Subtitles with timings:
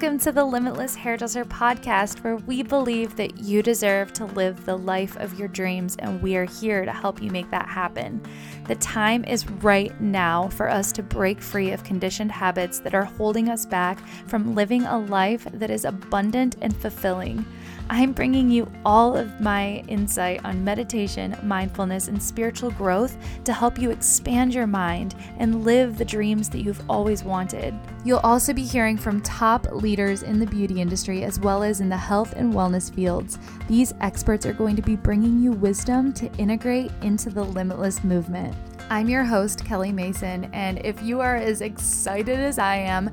[0.00, 4.78] Welcome to the Limitless Hairdresser podcast, where we believe that you deserve to live the
[4.78, 8.22] life of your dreams, and we are here to help you make that happen.
[8.66, 13.04] The time is right now for us to break free of conditioned habits that are
[13.04, 17.44] holding us back from living a life that is abundant and fulfilling.
[17.92, 23.80] I'm bringing you all of my insight on meditation, mindfulness, and spiritual growth to help
[23.80, 27.74] you expand your mind and live the dreams that you've always wanted.
[28.04, 31.88] You'll also be hearing from top leaders in the beauty industry as well as in
[31.88, 33.40] the health and wellness fields.
[33.66, 38.54] These experts are going to be bringing you wisdom to integrate into the limitless movement.
[38.88, 43.10] I'm your host, Kelly Mason, and if you are as excited as I am,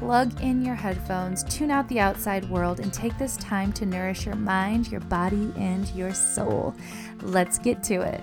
[0.00, 4.24] plug in your headphones, tune out the outside world, and take this time to nourish
[4.24, 6.74] your mind, your body, and your soul.
[7.20, 8.22] Let's get to it.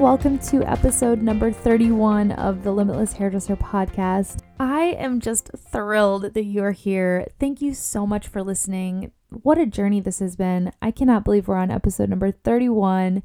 [0.00, 4.40] Welcome to episode number 31 of the Limitless Hairdresser podcast.
[4.60, 7.26] I am just thrilled that you're here.
[7.40, 9.12] Thank you so much for listening.
[9.30, 10.70] What a journey this has been.
[10.82, 13.22] I cannot believe we're on episode number 31.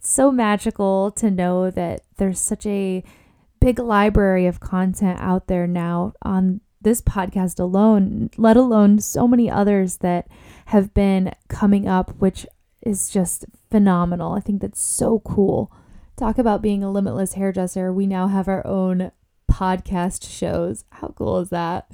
[0.00, 3.02] so magical to know that there's such a
[3.60, 9.50] big library of content out there now on this podcast alone, let alone so many
[9.50, 10.28] others that
[10.66, 12.46] have been coming up, which
[12.82, 14.34] is just phenomenal.
[14.34, 15.72] I think that's so cool.
[16.16, 17.92] Talk about being a limitless hairdresser.
[17.92, 19.12] We now have our own
[19.50, 20.84] podcast shows.
[20.90, 21.90] How cool is that?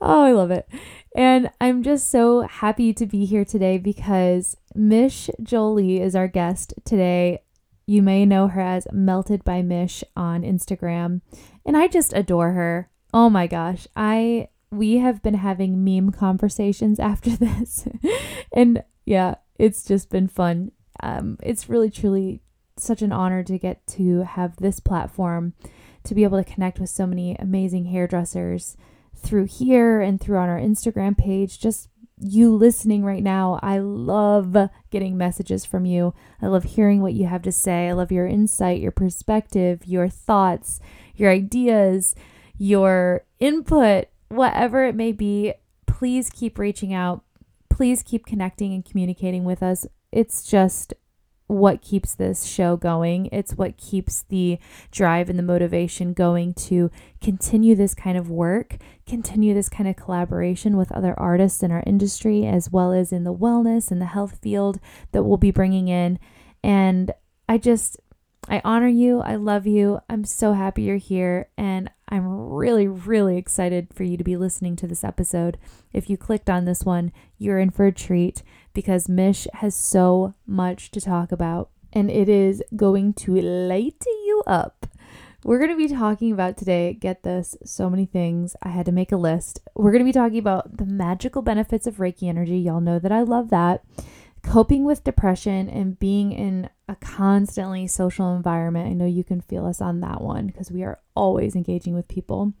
[0.00, 0.68] Oh, I love it.
[1.14, 6.74] And I'm just so happy to be here today because Mish Jolie is our guest
[6.84, 7.42] today.
[7.86, 11.20] You may know her as Melted by Mish on Instagram,
[11.66, 12.90] and I just adore her.
[13.12, 13.86] Oh my gosh.
[13.94, 17.86] I we have been having meme conversations after this.
[18.52, 20.72] and yeah, it's just been fun
[21.02, 22.42] um, it's really truly
[22.80, 25.54] such an honor to get to have this platform
[26.04, 28.76] to be able to connect with so many amazing hairdressers
[29.14, 31.60] through here and through on our Instagram page.
[31.60, 34.56] Just you listening right now, I love
[34.90, 36.14] getting messages from you.
[36.40, 37.88] I love hearing what you have to say.
[37.88, 40.80] I love your insight, your perspective, your thoughts,
[41.16, 42.14] your ideas,
[42.58, 45.54] your input, whatever it may be.
[45.86, 47.24] Please keep reaching out.
[47.68, 50.94] Please keep connecting and communicating with us it's just
[51.50, 53.26] what keeps this show going.
[53.32, 54.58] It's what keeps the
[54.92, 56.90] drive and the motivation going to
[57.20, 61.82] continue this kind of work, continue this kind of collaboration with other artists in our
[61.84, 64.78] industry, as well as in the wellness and the health field
[65.10, 66.20] that we'll be bringing in.
[66.62, 67.12] And
[67.48, 67.98] I just,
[68.48, 69.20] I honor you.
[69.20, 69.98] I love you.
[70.08, 71.48] I'm so happy you're here.
[71.58, 75.58] And I'm really, really excited for you to be listening to this episode.
[75.92, 78.44] If you clicked on this one, you're in for a treat
[78.80, 84.42] because Mish has so much to talk about and it is going to light you
[84.46, 84.86] up.
[85.44, 88.56] We're going to be talking about today, get this, so many things.
[88.62, 89.60] I had to make a list.
[89.74, 92.56] We're going to be talking about the magical benefits of Reiki energy.
[92.56, 93.84] Y'all know that I love that.
[94.42, 98.88] Coping with depression and being in a constantly social environment.
[98.88, 102.08] I know you can feel us on that one because we are always engaging with
[102.08, 102.54] people.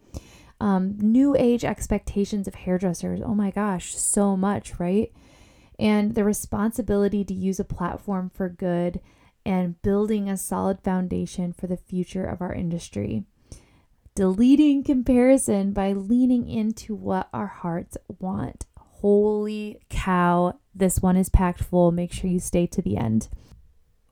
[0.60, 3.22] Um, new age expectations of hairdressers.
[3.24, 5.10] Oh my gosh, so much, right?
[5.80, 9.00] And the responsibility to use a platform for good
[9.46, 13.24] and building a solid foundation for the future of our industry.
[14.14, 18.66] Deleting comparison by leaning into what our hearts want.
[18.76, 21.90] Holy cow, this one is packed full.
[21.90, 23.30] Make sure you stay to the end.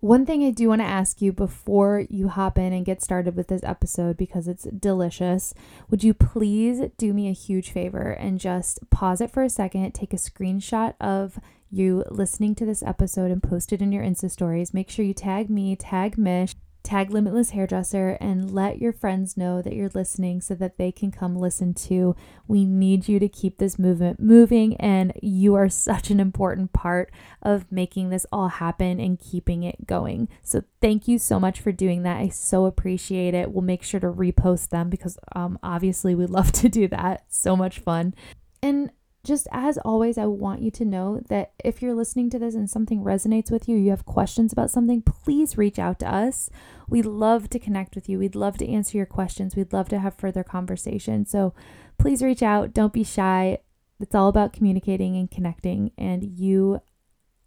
[0.00, 3.34] One thing I do want to ask you before you hop in and get started
[3.34, 5.52] with this episode because it's delicious,
[5.90, 9.92] would you please do me a huge favor and just pause it for a second,
[9.92, 11.40] take a screenshot of
[11.70, 14.74] you listening to this episode and post it in your Insta stories.
[14.74, 19.60] Make sure you tag me, tag Mish, tag Limitless Hairdresser, and let your friends know
[19.60, 22.16] that you're listening so that they can come listen too.
[22.46, 27.12] We need you to keep this movement moving, and you are such an important part
[27.42, 30.28] of making this all happen and keeping it going.
[30.42, 32.18] So, thank you so much for doing that.
[32.18, 33.52] I so appreciate it.
[33.52, 37.24] We'll make sure to repost them because um, obviously we love to do that.
[37.28, 38.14] So much fun.
[38.62, 38.90] And
[39.28, 42.68] just as always, I want you to know that if you're listening to this and
[42.68, 46.48] something resonates with you, you have questions about something, please reach out to us.
[46.88, 48.18] We'd love to connect with you.
[48.18, 49.54] We'd love to answer your questions.
[49.54, 51.26] We'd love to have further conversation.
[51.26, 51.52] So
[51.98, 52.72] please reach out.
[52.72, 53.58] Don't be shy.
[54.00, 56.80] It's all about communicating and connecting, and you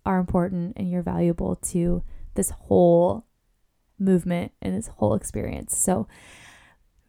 [0.05, 2.03] are important and you're valuable to
[2.35, 3.25] this whole
[3.97, 5.75] movement and this whole experience.
[5.75, 6.07] So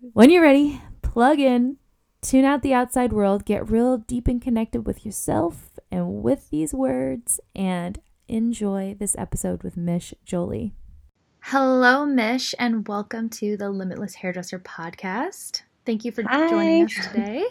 [0.00, 1.76] when you're ready, plug in,
[2.22, 6.72] tune out the outside world, get real deep and connected with yourself and with these
[6.72, 10.72] words, and enjoy this episode with Mish Jolie.
[11.40, 15.62] Hello, Mish, and welcome to the Limitless Hairdresser podcast.
[15.84, 16.48] Thank you for Hi.
[16.48, 17.44] joining us today.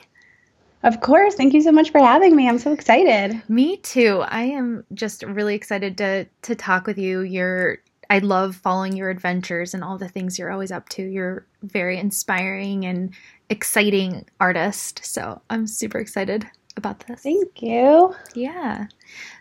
[0.84, 1.36] Of course.
[1.36, 2.48] Thank you so much for having me.
[2.48, 3.42] I'm so excited.
[3.50, 4.24] Me too.
[4.26, 7.22] I am just really excited to to talk with you.
[7.22, 7.80] You're
[8.10, 11.02] I love following your adventures and all the things you're always up to.
[11.02, 13.14] You're very inspiring and
[13.52, 15.02] exciting artist.
[15.04, 17.22] So, I'm super excited about this.
[17.22, 18.16] Thank you.
[18.34, 18.88] Yeah.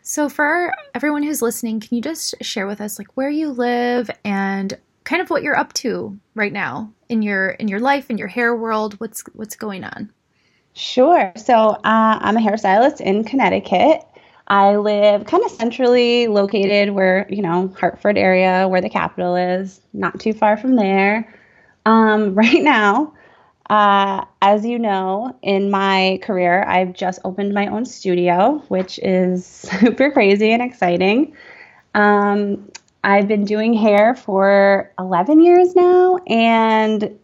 [0.02, 4.10] So for everyone who's listening, can you just share with us like where you live
[4.24, 8.18] and kind of what you're up to right now in your in your life in
[8.18, 8.98] your hair world?
[9.00, 10.12] What's what's going on?
[10.72, 11.32] Sure.
[11.36, 14.02] So uh, I'm a hairstylist in Connecticut.
[14.46, 19.80] I live kind of centrally located where, you know, Hartford area, where the capital is,
[19.92, 21.32] not too far from there.
[21.86, 23.12] Um, right now,
[23.70, 29.46] uh, as you know, in my career, I've just opened my own studio, which is
[29.81, 31.34] super crazy and exciting.
[31.94, 32.69] Um,
[33.05, 37.17] I've been doing hair for 11 years now, and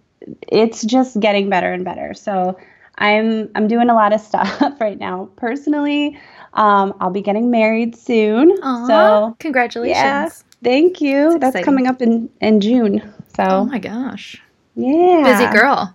[0.48, 2.14] it's just getting better and better.
[2.14, 2.56] So
[2.98, 5.28] I'm I'm doing a lot of stuff right now.
[5.36, 6.16] Personally,
[6.52, 8.56] um, I'll be getting married soon.
[8.62, 9.96] Aww, so congratulations!
[10.00, 10.28] Yeah,
[10.62, 11.40] thank you.
[11.40, 13.02] That's coming up in in June.
[13.34, 14.40] So oh my gosh,
[14.76, 15.94] yeah, busy girl.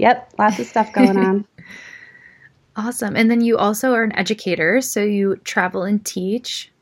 [0.00, 1.44] Yep, lots of stuff going on.
[2.76, 3.16] awesome.
[3.16, 6.72] And then you also are an educator, so you travel and teach.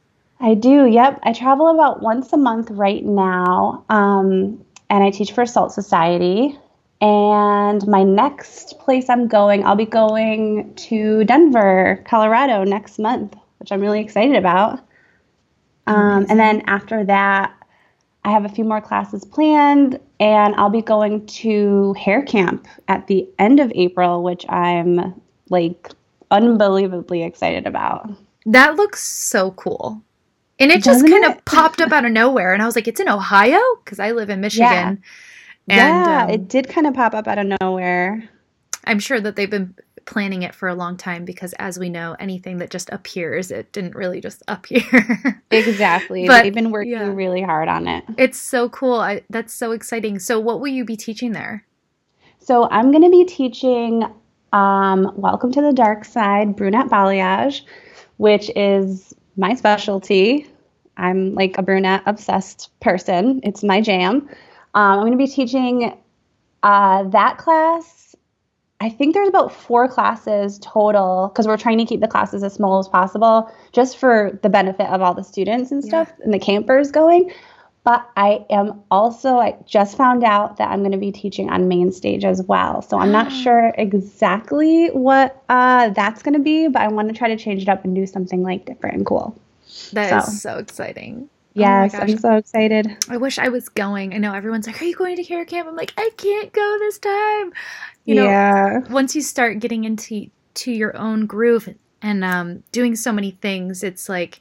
[0.40, 0.86] I do.
[0.86, 5.72] Yep, I travel about once a month right now, um, and I teach for Salt
[5.72, 6.56] Society.
[7.00, 13.72] And my next place I'm going, I'll be going to Denver, Colorado next month, which
[13.72, 14.80] I'm really excited about.
[15.88, 17.54] Um, and then after that,
[18.24, 23.06] I have a few more classes planned, and I'll be going to hair camp at
[23.06, 25.90] the end of April, which I'm like
[26.30, 28.10] unbelievably excited about.
[28.44, 30.02] That looks so cool.
[30.58, 32.52] And it Doesn't just kind of popped up out of nowhere.
[32.52, 33.60] And I was like, it's in Ohio?
[33.84, 34.66] Because I live in Michigan.
[34.66, 35.00] Yeah, and,
[35.68, 38.28] yeah um, it did kind of pop up out of nowhere.
[38.84, 39.74] I'm sure that they've been
[40.08, 43.70] planning it for a long time because as we know anything that just appears it
[43.72, 45.42] didn't really just appear.
[45.50, 46.26] Exactly.
[46.26, 47.12] But they've been working yeah.
[47.12, 48.04] really hard on it.
[48.16, 49.00] It's so cool.
[49.00, 50.18] I, that's so exciting.
[50.18, 51.64] So what will you be teaching there?
[52.40, 54.04] So i'm going to be teaching
[54.54, 57.62] um, welcome to the dark side brunette balayage
[58.16, 60.46] which is my specialty.
[60.96, 63.40] I'm like a brunette obsessed person.
[63.44, 64.28] It's my jam.
[64.74, 65.98] Um, i'm going to be teaching
[66.62, 67.97] uh, that class
[68.80, 72.54] I think there's about four classes total because we're trying to keep the classes as
[72.54, 76.24] small as possible just for the benefit of all the students and stuff yeah.
[76.24, 77.32] and the campers going.
[77.82, 81.68] But I am also, I just found out that I'm going to be teaching on
[81.68, 82.82] main stage as well.
[82.82, 87.14] So I'm not sure exactly what uh, that's going to be, but I want to
[87.14, 89.36] try to change it up and do something like different and cool.
[89.92, 90.30] That so.
[90.30, 91.28] is so exciting.
[91.56, 92.96] Oh yes, oh I'm so excited.
[93.08, 94.14] I wish I was going.
[94.14, 96.78] I know everyone's like, "Are you going to hair camp?" I'm like, "I can't go
[96.78, 97.52] this time."
[98.08, 98.78] You know, yeah.
[98.88, 101.68] once you start getting into to your own groove
[102.00, 104.40] and um, doing so many things, it's like,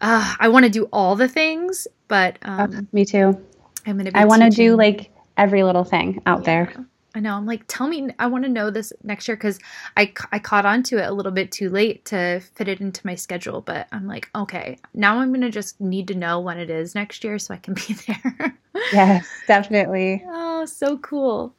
[0.00, 3.38] uh, I want to do all the things, but um, uh, me too.
[3.84, 4.12] I'm gonna.
[4.14, 6.44] I want to do like every little thing out yeah.
[6.44, 6.86] there.
[7.14, 7.34] I know.
[7.34, 9.58] I'm like, tell me, I want to know this next year because
[9.96, 13.06] I, I caught on to it a little bit too late to fit it into
[13.06, 13.60] my schedule.
[13.60, 16.94] But I'm like, okay, now I'm going to just need to know when it is
[16.94, 18.56] next year so I can be there.
[18.92, 20.24] yes, definitely.
[20.26, 21.54] Oh, so cool.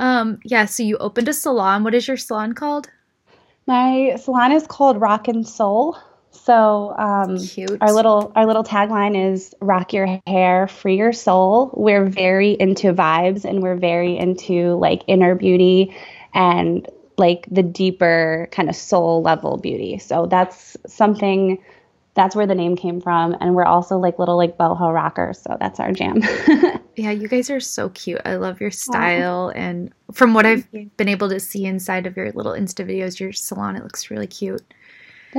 [0.00, 1.84] Um, yeah, so you opened a salon.
[1.84, 2.90] What is your salon called?
[3.66, 5.96] My salon is called Rock and Soul.
[6.44, 7.78] So um, Cute.
[7.80, 12.92] our little our little tagline is "Rock your hair, free your soul." We're very into
[12.92, 15.94] vibes, and we're very into like inner beauty
[16.34, 19.98] and like the deeper kind of soul level beauty.
[19.98, 21.58] So that's something
[22.18, 25.56] that's where the name came from and we're also like little like boho rockers so
[25.60, 26.20] that's our jam
[26.96, 29.56] yeah you guys are so cute i love your style Aww.
[29.56, 33.32] and from what i've been able to see inside of your little insta videos your
[33.32, 34.62] salon it looks really cute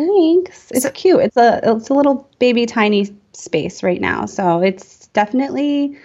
[0.07, 0.71] Thanks.
[0.71, 1.19] It's so, cute.
[1.21, 4.25] It's a it's a little baby tiny space right now.
[4.25, 5.97] So it's definitely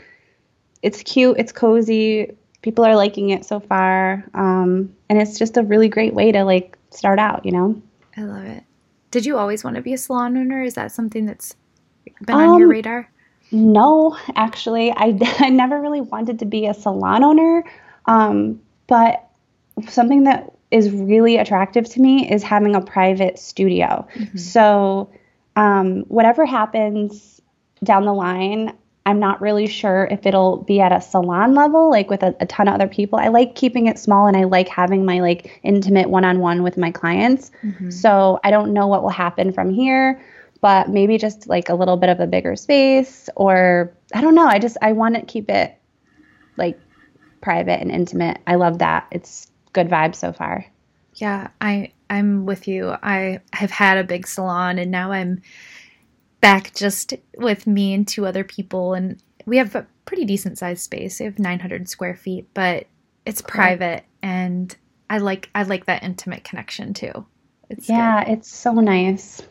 [0.83, 2.37] it's cute, it's cozy.
[2.63, 4.25] People are liking it so far.
[4.35, 7.81] Um, and it's just a really great way to like start out, you know.
[8.17, 8.65] I love it.
[9.11, 10.63] Did you always want to be a salon owner?
[10.63, 11.55] Is that something that's
[12.27, 13.11] been um, on your um, radar?
[13.53, 17.65] No, actually, I, I never really wanted to be a salon owner.
[18.07, 19.29] Um, but
[19.89, 24.09] something that is really attractive to me is having a private studio.
[24.17, 24.37] Mm-hmm.
[24.39, 25.09] So,
[25.55, 27.41] um, whatever happens
[27.85, 28.77] down the line,
[29.07, 32.47] I'm not really sure if it'll be at a salon level, like with a, a
[32.47, 33.21] ton of other people.
[33.21, 36.65] I like keeping it small and I like having my like intimate one on one
[36.65, 37.53] with my clients.
[37.63, 37.91] Mm-hmm.
[37.91, 40.21] So I don't know what will happen from here,
[40.61, 44.49] but maybe just like a little bit of a bigger space or I don't know.
[44.49, 45.79] I just, I want to keep it
[46.57, 46.81] like
[47.43, 48.39] private and intimate.
[48.45, 49.07] I love that.
[49.13, 50.67] It's good vibes so far.
[51.15, 52.97] Yeah, I I'm with you.
[53.03, 55.43] I have had a big salon and now I'm
[56.41, 60.83] back just with me and two other people and we have a pretty decent sized
[60.83, 61.21] space.
[61.21, 62.87] We have 900 square feet, but
[63.27, 63.51] it's cool.
[63.51, 64.75] private and
[65.11, 67.27] I like I like that intimate connection too.
[67.71, 68.33] It's yeah, good.
[68.33, 69.43] it's so nice.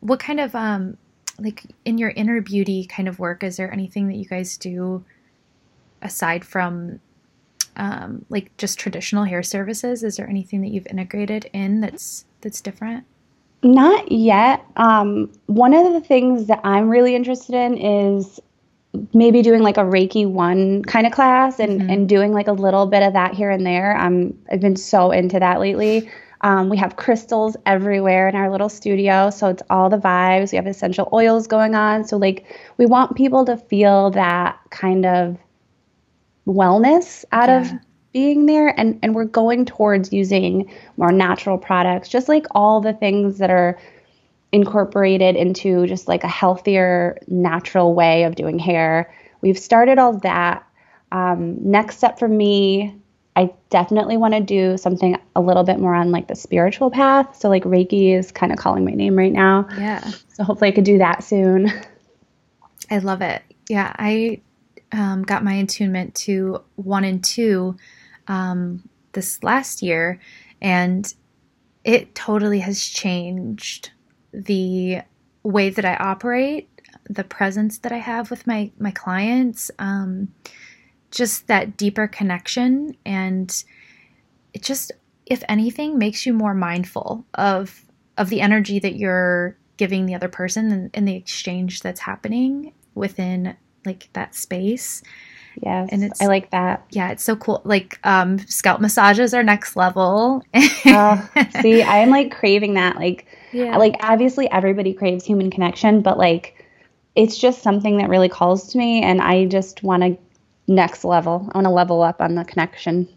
[0.00, 0.96] What kind of um
[1.38, 5.04] like in your inner beauty kind of work is there anything that you guys do
[6.02, 7.00] aside from
[7.76, 10.02] um, like just traditional hair services?
[10.02, 13.04] Is there anything that you've integrated in that's that's different?
[13.62, 14.64] Not yet.
[14.76, 18.40] Um, one of the things that I'm really interested in is
[19.14, 21.90] maybe doing like a Reiki one kind of class and, mm-hmm.
[21.90, 23.96] and doing like a little bit of that here and there.
[23.96, 26.10] Um, I've been so into that lately.
[26.42, 30.50] Um, we have crystals everywhere in our little studio, so it's all the vibes.
[30.50, 32.04] We have essential oils going on.
[32.04, 32.44] So, like,
[32.78, 35.38] we want people to feel that kind of
[36.46, 37.60] wellness out yeah.
[37.60, 37.72] of
[38.12, 38.68] being there.
[38.78, 43.50] And and we're going towards using more natural products just like all the things that
[43.50, 43.78] are
[44.52, 49.14] incorporated into just like a healthier natural way of doing hair.
[49.40, 50.66] We've started all that.
[51.10, 52.96] Um, next step for me
[53.36, 57.36] i definitely want to do something a little bit more on like the spiritual path.
[57.36, 59.66] So like reiki is kind of calling my name right now.
[59.78, 60.00] Yeah.
[60.28, 61.72] So hopefully i could do that soon.
[62.90, 63.42] I love it.
[63.68, 64.40] Yeah i
[64.92, 67.76] um, got my attunement to one and two
[68.28, 70.20] um, this last year,
[70.60, 71.12] and
[71.84, 73.90] it totally has changed
[74.32, 75.00] the
[75.42, 76.68] way that I operate,
[77.08, 80.32] the presence that I have with my my clients, um,
[81.10, 83.64] just that deeper connection, and
[84.54, 84.92] it just,
[85.26, 87.84] if anything, makes you more mindful of
[88.18, 92.72] of the energy that you're giving the other person and, and the exchange that's happening
[92.94, 95.02] within like that space.
[95.60, 95.88] Yes.
[95.92, 96.84] And it's I like that.
[96.90, 97.60] Yeah, it's so cool.
[97.64, 100.44] Like um scalp massages are next level.
[100.54, 101.26] uh,
[101.62, 102.96] see, I'm like craving that.
[102.96, 103.76] Like yeah.
[103.76, 106.64] like obviously everybody craves human connection, but like
[107.14, 110.16] it's just something that really calls to me and I just want to
[110.66, 111.48] next level.
[111.52, 113.08] I want to level up on the connection.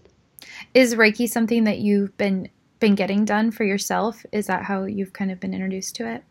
[0.74, 4.25] Is Reiki something that you've been been getting done for yourself?
[4.31, 6.24] Is that how you've kind of been introduced to it?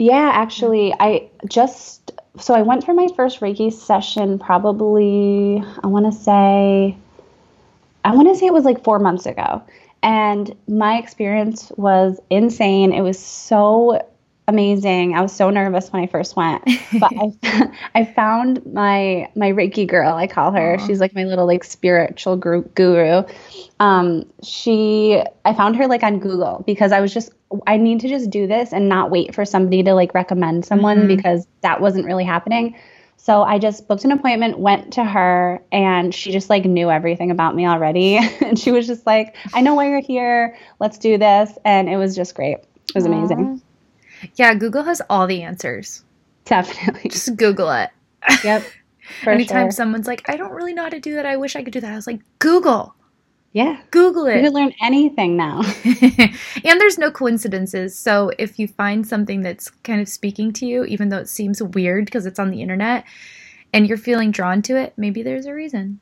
[0.00, 6.06] Yeah, actually, I just so I went for my first Reiki session probably, I want
[6.06, 6.96] to say,
[8.02, 9.62] I want to say it was like four months ago.
[10.02, 12.94] And my experience was insane.
[12.94, 14.00] It was so
[14.50, 15.14] amazing.
[15.14, 16.62] I was so nervous when I first went,
[16.98, 17.10] but
[17.42, 20.12] I, I found my my Reiki girl.
[20.12, 20.76] I call her.
[20.76, 20.86] Aww.
[20.86, 23.22] She's like my little like spiritual guru.
[23.78, 27.32] Um, she I found her like on Google because I was just
[27.66, 30.98] I need to just do this and not wait for somebody to like recommend someone
[30.98, 31.16] mm-hmm.
[31.16, 32.76] because that wasn't really happening.
[33.16, 37.30] So I just booked an appointment, went to her, and she just like knew everything
[37.30, 38.16] about me already.
[38.40, 40.56] and she was just like, I know why you're here.
[40.78, 41.56] Let's do this.
[41.64, 42.56] And it was just great.
[42.56, 43.14] It was Aww.
[43.14, 43.62] amazing.
[44.36, 46.04] Yeah, Google has all the answers.
[46.44, 47.10] Definitely.
[47.10, 47.90] Just Google it.
[48.44, 48.64] Yep.
[49.26, 49.70] Anytime sure.
[49.72, 51.26] someone's like, I don't really know how to do that.
[51.26, 51.92] I wish I could do that.
[51.92, 52.94] I was like, Google.
[53.52, 53.80] Yeah.
[53.90, 54.36] Google it.
[54.36, 55.62] You can learn anything now.
[56.64, 57.98] and there's no coincidences.
[57.98, 61.62] So if you find something that's kind of speaking to you, even though it seems
[61.62, 63.04] weird because it's on the internet
[63.72, 66.00] and you're feeling drawn to it, maybe there's a reason.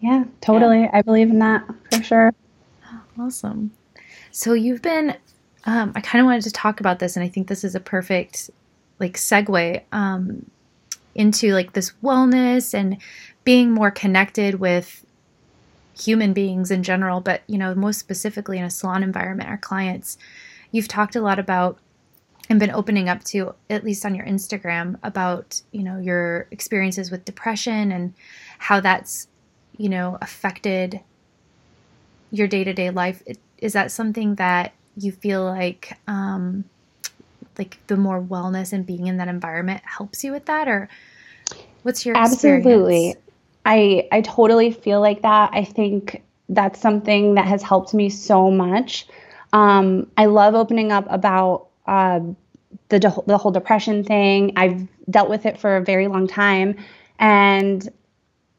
[0.00, 0.82] Yeah, totally.
[0.82, 0.90] Yeah.
[0.92, 2.34] I believe in that for sure.
[3.18, 3.70] Awesome.
[4.30, 5.14] So you've been
[5.64, 7.80] um, I kind of wanted to talk about this, and I think this is a
[7.80, 8.50] perfect
[8.98, 10.50] like segue um,
[11.14, 12.98] into like this wellness and
[13.44, 15.04] being more connected with
[15.98, 20.16] human beings in general, but you know, most specifically in a salon environment, our clients.
[20.70, 21.78] You've talked a lot about
[22.48, 27.10] and been opening up to at least on your Instagram about, you know, your experiences
[27.10, 28.14] with depression and
[28.58, 29.28] how that's,
[29.76, 31.00] you know, affected
[32.30, 33.22] your day-to-day life.
[33.58, 36.64] Is that something that you feel like um
[37.58, 40.88] like the more wellness and being in that environment helps you with that or
[41.82, 43.16] what's your absolutely experience?
[43.64, 45.50] I I totally feel like that.
[45.52, 49.06] I think that's something that has helped me so much.
[49.52, 52.20] Um, I love opening up about uh,
[52.88, 54.52] the de- the whole depression thing.
[54.56, 56.76] I've dealt with it for a very long time,
[57.18, 57.88] and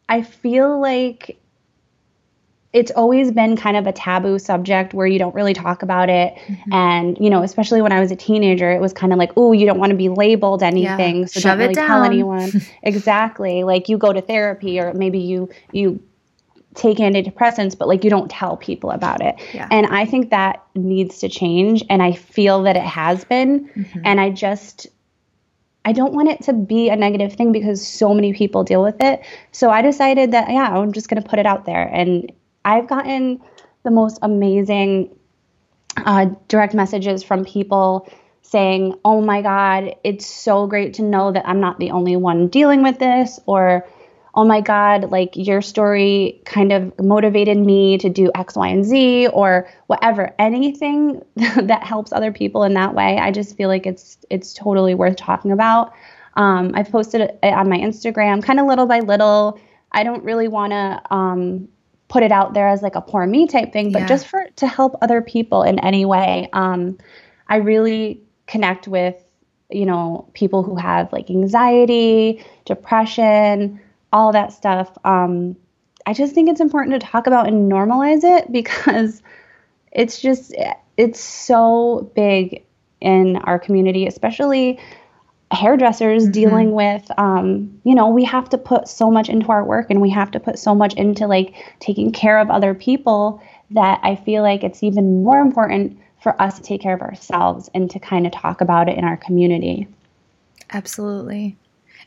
[0.08, 1.40] I feel like
[2.74, 6.34] it's always been kind of a taboo subject where you don't really talk about it.
[6.34, 6.74] Mm-hmm.
[6.74, 9.52] And, you know, especially when I was a teenager, it was kind of like, oh,
[9.52, 11.20] you don't want to be labeled anything.
[11.20, 11.26] Yeah.
[11.28, 12.52] So Shove don't really tell anyone.
[12.84, 13.64] exactly.
[13.64, 16.02] Like you go to therapy or maybe you you
[16.74, 19.36] take antidepressants, but like you don't tell people about it.
[19.54, 19.68] Yeah.
[19.70, 21.84] And I think that needs to change.
[21.92, 23.70] And I feel that it has been.
[23.70, 24.02] Mm-hmm.
[24.04, 24.88] And I just
[25.86, 28.96] I don't want it to be a negative thing because so many people deal with
[29.00, 29.22] it.
[29.52, 31.84] So I decided that, yeah, I'm just going to put it out there.
[31.84, 32.32] And
[32.66, 33.42] I've gotten
[33.84, 35.16] the most amazing
[35.98, 38.08] uh, direct messages from people
[38.42, 42.48] saying, oh my God, it's so great to know that I'm not the only one
[42.48, 43.86] dealing with this, or
[44.36, 48.84] oh my God, like your story kind of motivated me to do X, Y, and
[48.84, 50.34] Z, or whatever.
[50.40, 54.96] Anything that helps other people in that way, I just feel like it's it's totally
[54.96, 55.94] worth talking about.
[56.36, 59.60] Um, I've posted it on my Instagram, kind of little by little.
[59.92, 61.68] I don't really want to um,
[62.14, 64.08] put it out there as like a poor me type thing, but yeah.
[64.08, 66.48] just for to help other people in any way.
[66.54, 67.00] Um,
[67.48, 69.16] I really connect with
[69.72, 73.82] you know people who have like anxiety, depression
[74.14, 74.96] all that stuff.
[75.04, 75.56] Um,
[76.06, 79.24] I just think it's important to talk about and normalize it because
[79.92, 80.54] it's just
[80.98, 82.64] it's so big
[83.02, 84.80] in our community, especially
[85.54, 86.32] hairdressers mm-hmm.
[86.32, 90.02] dealing with um, you know we have to put so much into our work and
[90.02, 93.42] we have to put so much into like taking care of other people
[93.72, 97.70] that i feel like it's even more important for us to take care of ourselves
[97.74, 99.88] and to kind of talk about it in our community
[100.72, 101.56] absolutely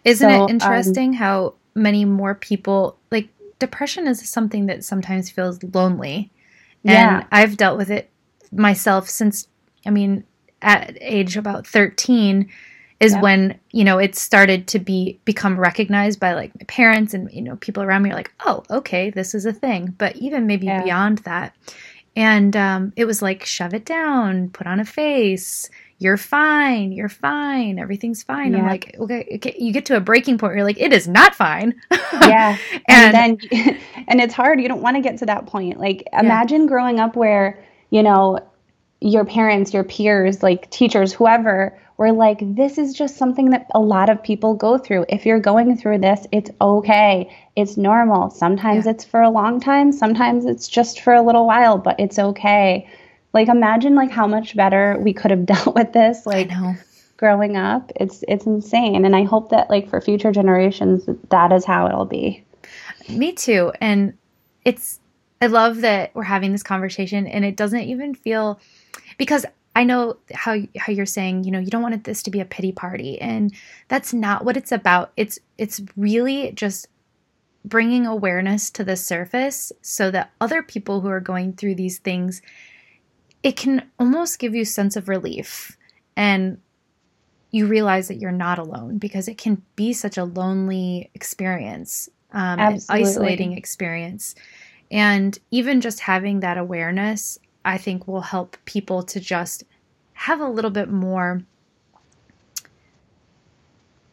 [0.05, 4.85] isn't so, it um, interesting um, how many more people like depression is something that
[4.85, 6.31] sometimes feels lonely.
[6.85, 7.25] And yeah.
[7.33, 8.11] I've dealt with it
[8.53, 9.49] myself since
[9.85, 10.25] I mean
[10.63, 12.49] at age about 13
[12.99, 13.21] is yeah.
[13.21, 17.43] when, you know, it started to be become recognized by like my parents and you
[17.43, 20.67] know people around me are like, "Oh, okay, this is a thing." But even maybe
[20.67, 20.83] yeah.
[20.83, 21.55] beyond that.
[22.17, 27.09] And um, it was like shove it down, put on a face, you're fine, you're
[27.09, 28.53] fine, everything's fine.
[28.53, 28.59] Yeah.
[28.61, 31.09] I'm like, okay, okay, you get to a breaking point where you're like, it is
[31.09, 31.75] not fine.
[32.13, 32.57] yeah.
[32.89, 34.61] And, and then, and it's hard.
[34.61, 35.79] You don't want to get to that point.
[35.79, 38.39] Like, imagine growing up where, you know,
[39.01, 43.81] your parents, your peers, like teachers, whoever, were like, this is just something that a
[43.81, 45.07] lot of people go through.
[45.09, 47.35] If you're going through this, it's okay.
[47.57, 48.31] It's normal.
[48.31, 48.93] Sometimes yeah.
[48.93, 52.87] it's for a long time, sometimes it's just for a little while, but it's okay
[53.37, 56.51] like imagine like how much better we could have dealt with this like
[57.19, 57.93] growing up.
[57.97, 62.07] It's it's insane and I hope that like for future generations that is how it'll
[62.07, 62.43] be.
[63.11, 63.73] Me too.
[63.81, 64.15] And
[64.65, 65.01] it's
[65.43, 68.59] I love that we're having this conversation and it doesn't even feel
[69.19, 69.45] because
[69.77, 72.47] I know how how you're saying, you know, you don't want this to be a
[72.47, 73.53] pity party and
[73.89, 75.13] that's not what it's about.
[75.19, 76.89] It's it's really just
[77.63, 82.41] bringing awareness to the surface so that other people who are going through these things
[83.43, 85.77] it can almost give you a sense of relief
[86.17, 86.59] and
[87.51, 92.59] you realize that you're not alone because it can be such a lonely experience um,
[92.59, 94.35] an isolating experience
[94.91, 99.65] and even just having that awareness i think will help people to just
[100.15, 101.43] have a little bit more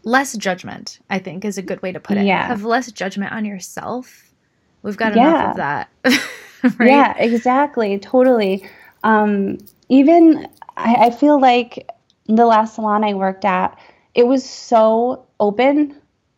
[0.03, 2.47] less judgment i think is a good way to put it yeah.
[2.47, 4.33] have less judgment on yourself
[4.81, 5.29] we've got yeah.
[5.29, 5.89] enough of that
[6.77, 6.89] right?
[6.89, 8.67] yeah exactly totally
[9.03, 9.57] um,
[9.89, 11.89] even I, I feel like
[12.25, 13.77] the last salon I worked at,
[14.15, 15.95] it was so open.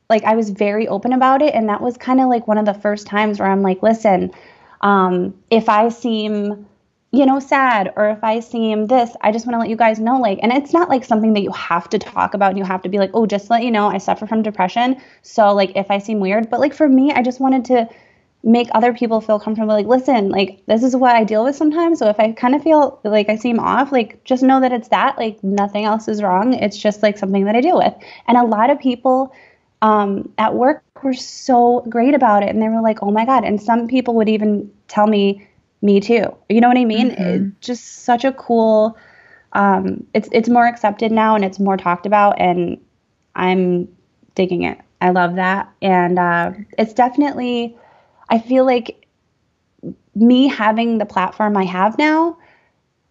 [0.10, 1.54] Like I was very open about it.
[1.54, 4.32] And that was kind of like one of the first times where I'm like, listen,
[4.82, 6.66] um, if I seem,
[7.16, 10.00] you know, sad or if I seem this, I just want to let you guys
[10.00, 10.20] know.
[10.20, 12.82] Like, and it's not like something that you have to talk about and you have
[12.84, 15.02] to be like, oh, just let you know, I suffer from depression.
[15.22, 17.90] So, like, if I seem weird, but like for me, I just wanted to
[18.46, 21.98] make other people feel comfortable like listen like this is what i deal with sometimes
[21.98, 24.90] so if i kind of feel like i seem off like just know that it's
[24.90, 27.94] that like nothing else is wrong it's just like something that i deal with
[28.28, 29.34] and a lot of people
[29.82, 33.44] um, at work were so great about it and they were like oh my god
[33.44, 35.48] and some people would even tell me
[35.86, 37.50] me too you know what i mean mm-hmm.
[37.62, 38.98] just such a cool
[39.54, 42.78] um, it's it's more accepted now and it's more talked about and
[43.36, 43.88] i'm
[44.34, 47.78] digging it i love that and uh, it's definitely
[48.30, 49.06] I feel like
[50.16, 52.38] me having the platform I have now,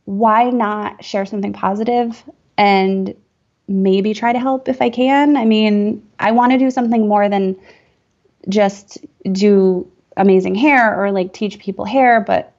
[0.04, 2.22] why not share something positive
[2.56, 3.14] and
[3.68, 5.36] maybe try to help if I can?
[5.36, 7.56] I mean, I want to do something more than
[8.48, 8.98] just
[9.30, 12.52] do amazing hair or like teach people hair, but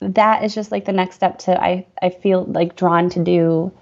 [0.00, 3.72] that is just like the next step to I I feel like drawn to do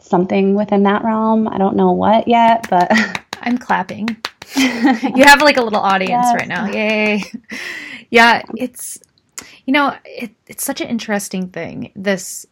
[0.00, 1.48] something within that realm.
[1.48, 2.90] I don't know what yet, but
[3.40, 4.08] I'm clapping.
[4.56, 6.34] you have like a little audience yes.
[6.34, 6.66] right now.
[6.66, 7.22] Yay.
[8.10, 8.98] Yeah, it's
[9.66, 11.90] You know, it, it's such an interesting thing.
[11.96, 12.46] This,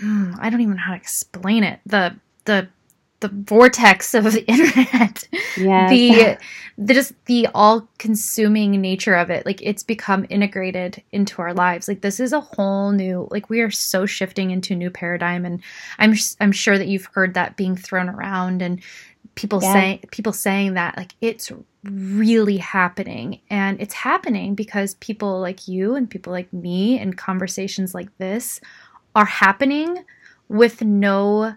[0.00, 1.80] hmm, I don't even know how to explain it.
[1.86, 2.68] The the
[3.20, 5.28] the vortex of the internet.
[5.56, 5.90] Yes.
[5.90, 6.38] The
[6.78, 9.44] the just the all consuming nature of it.
[9.44, 11.88] Like it's become integrated into our lives.
[11.88, 15.44] Like this is a whole new like we are so shifting into a new paradigm
[15.44, 15.60] and
[15.98, 18.80] I'm I'm sure that you've heard that being thrown around and
[19.34, 19.72] people Yeah.
[19.72, 21.50] saying people saying that like it's
[21.84, 27.94] really happening and it's happening because people like you and people like me and conversations
[27.94, 28.60] like this
[29.14, 30.04] are happening
[30.48, 31.54] with no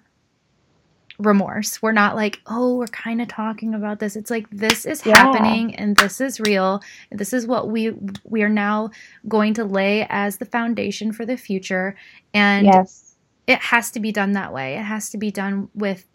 [1.19, 1.81] remorse.
[1.81, 4.15] We're not like, oh, we're kind of talking about this.
[4.15, 5.17] It's like this is Yeah.
[5.17, 6.81] happening and this is real.
[7.11, 7.93] This is what we
[8.23, 8.89] we are now
[9.27, 11.95] going to lay as the foundation for the future.
[12.33, 13.15] And yes.
[13.47, 14.75] it has to be done that way.
[14.75, 16.05] It has to be done with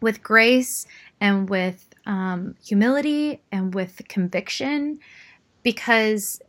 [0.00, 0.86] with grace
[1.20, 4.98] and with um, humility and with conviction,
[5.62, 6.40] because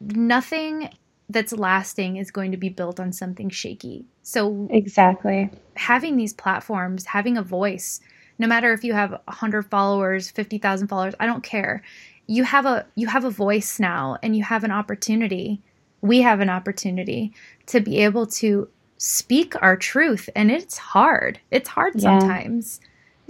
[0.00, 0.90] nothing
[1.28, 4.06] that's lasting is going to be built on something shaky.
[4.22, 5.50] So Exactly.
[5.76, 8.00] having these platforms, having a voice,
[8.38, 11.82] no matter if you have 100 followers, 50,000 followers, I don't care.
[12.26, 15.62] You have a you have a voice now and you have an opportunity.
[16.02, 17.34] We have an opportunity
[17.66, 21.40] to be able to speak our truth and it's hard.
[21.50, 22.00] It's hard Yeah.
[22.00, 22.80] sometimes.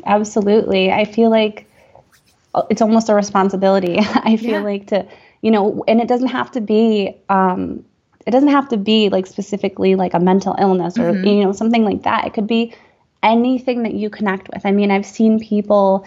[0.07, 0.93] Absolutely.
[0.93, 1.67] I feel like
[2.55, 3.99] uh, it's almost a responsibility.
[4.01, 4.63] I feel Yeah.
[4.63, 5.07] like to,
[5.43, 7.85] you know, and it doesn't have to be, um,
[8.29, 11.27] it doesn't have to be like specifically like a mental illness or, Mhm.
[11.27, 12.27] you know, something like that.
[12.27, 12.75] It could be
[13.23, 14.67] anything that you connect with.
[14.67, 16.05] I mean, I've seen people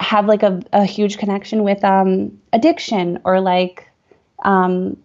[0.00, 3.88] have like a, a huge connection with um, addiction or like,
[4.42, 4.96] um,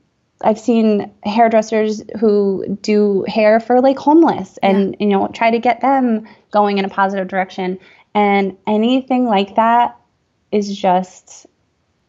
[0.44, 5.82] I've seen hairdressers who do hair for like homeless and you know try to get
[5.82, 7.78] them going in a positive direction
[8.16, 9.96] and anything like that
[10.52, 11.46] is just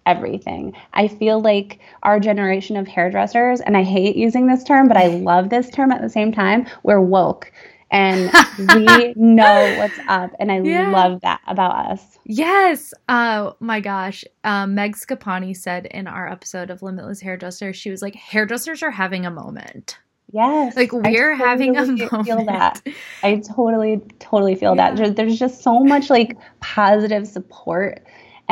[0.06, 0.72] everything.
[0.92, 5.06] I feel like our generation of hairdressers and I hate using this term but I
[5.08, 7.52] love this term at the same time, we're woke
[7.90, 8.32] and
[8.74, 10.90] we know what's up and I Yeah.
[10.90, 12.18] love that about us.
[12.24, 12.94] Yes.
[13.08, 14.24] Oh my gosh.
[14.44, 18.90] Um, Meg Scapani said in our episode of Limitless Hairdresser, she was like, hairdressers are
[18.90, 19.98] having a moment.
[20.32, 20.74] Yes.
[20.76, 22.26] Like we're having a totally moment.
[22.26, 22.80] Feel that.
[23.22, 24.94] I totally, totally feel Yeah.
[24.94, 25.14] that.
[25.16, 28.02] There's just so much like positive support,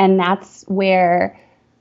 [0.01, 1.39] and that's where,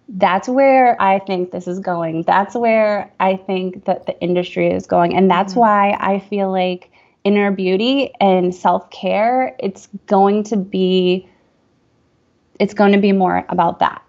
[0.08, 2.24] that's where I think this is going.
[2.26, 5.60] That's where I think that the industry is going, and that's Mhm.
[5.60, 6.90] why I feel like
[7.24, 9.56] inner beauty and self care.
[9.58, 11.26] It's going to be,
[12.58, 14.02] it's going to be more about that.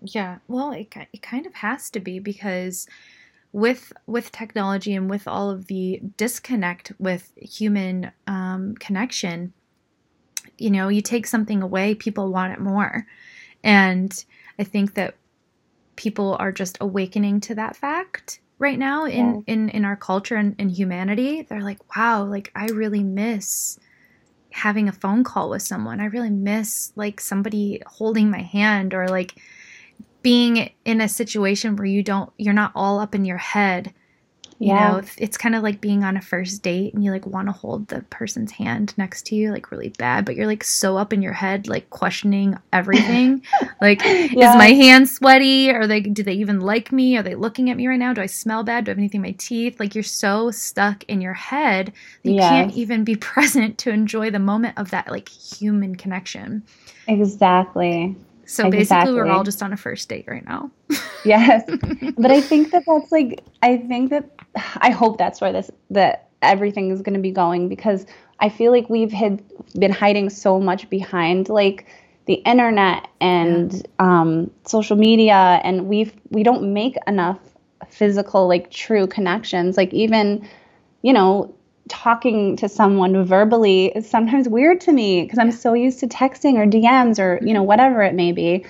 [0.00, 2.86] Yeah, well, it it kind of has to be because
[3.52, 9.52] with with technology and with all of the disconnect with human um, connection,
[10.58, 13.06] you know, you take something away, people want it more,
[13.66, 14.24] and
[14.60, 15.16] I think that
[15.96, 20.54] people are just awakening to that fact right now in in in our culture and
[20.58, 21.42] in humanity.
[21.42, 23.78] They're like, wow, like I really miss
[24.50, 26.00] having a phone call with someone.
[26.00, 29.34] I really miss like somebody holding my hand or like
[30.22, 33.92] being in a situation where you don't you're not all up in your head
[34.58, 34.92] you Yeah.
[34.92, 37.52] know it's- kind of like being on a first date and you like want to
[37.52, 41.12] hold the person's hand next to you like really bad but you're like so up
[41.12, 43.42] in your head like questioning everything
[43.80, 44.50] like Yeah.
[44.52, 45.70] is my hand sweaty?
[45.70, 47.16] Are they do they even like me?
[47.16, 48.12] Are they looking at me right now?
[48.14, 48.84] Do i smell bad?
[48.84, 49.78] Do i have anything in my teeth?
[49.78, 51.92] Like you're so stuck in your head
[52.24, 56.62] that you can't even be present to enjoy the moment of that like human connection.
[57.08, 58.14] Exactly.
[58.46, 60.70] so basically we're all just on a first date right now.
[61.24, 61.64] Yes.
[62.16, 64.30] but I think that that's like I think that
[64.76, 68.06] I hope that's where this that everything is going to be going because
[68.40, 69.42] I feel like we've had
[69.78, 71.86] been hiding so much behind like
[72.26, 77.38] the internet and um, social media and we've we don't make enough
[77.88, 79.76] physical like true connections.
[79.76, 80.48] Like even
[81.02, 81.54] you know
[81.88, 86.54] talking to someone verbally is sometimes weird to me because I'm so used to texting
[86.54, 88.64] or DMs or you know whatever it may be.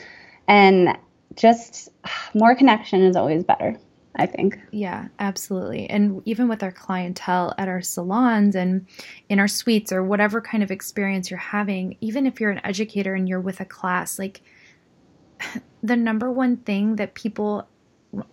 [0.48, 0.96] And
[1.34, 1.90] just
[2.34, 3.76] more connection is always better
[4.16, 5.88] i think Yeah, absolutely.
[5.88, 8.86] And even with our clientele at our salons and
[9.28, 13.14] in our suites or whatever kind of experience you're having, even if you're an educator
[13.14, 14.42] and you're with a class, like
[15.82, 17.68] the number one thing that people,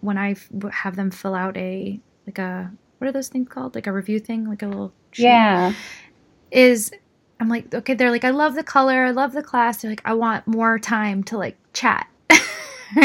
[0.01, 0.35] when I
[0.71, 3.75] have them fill out a, like a, what are those things called?
[3.75, 5.73] Like a review thing, like a little, sheet, yeah
[6.53, 6.91] is
[7.39, 9.81] I'm like, okay, they're like, I love the color, I love the class.
[9.81, 12.07] They're like, I want more time to like chat.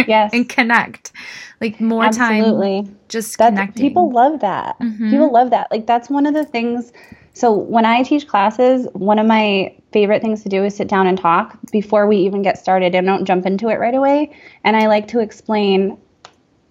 [0.06, 0.30] Yes.
[0.32, 1.12] and connect.
[1.60, 3.82] Like more time absolutely just that's connecting.
[3.82, 5.10] people love that Mhm.
[5.10, 6.92] people love that like that's one of the things
[7.32, 11.06] so when i teach classes one of my favorite things to do is sit down
[11.08, 14.30] and talk before we even get started and don't jump into it right away
[14.62, 15.98] and i like to explain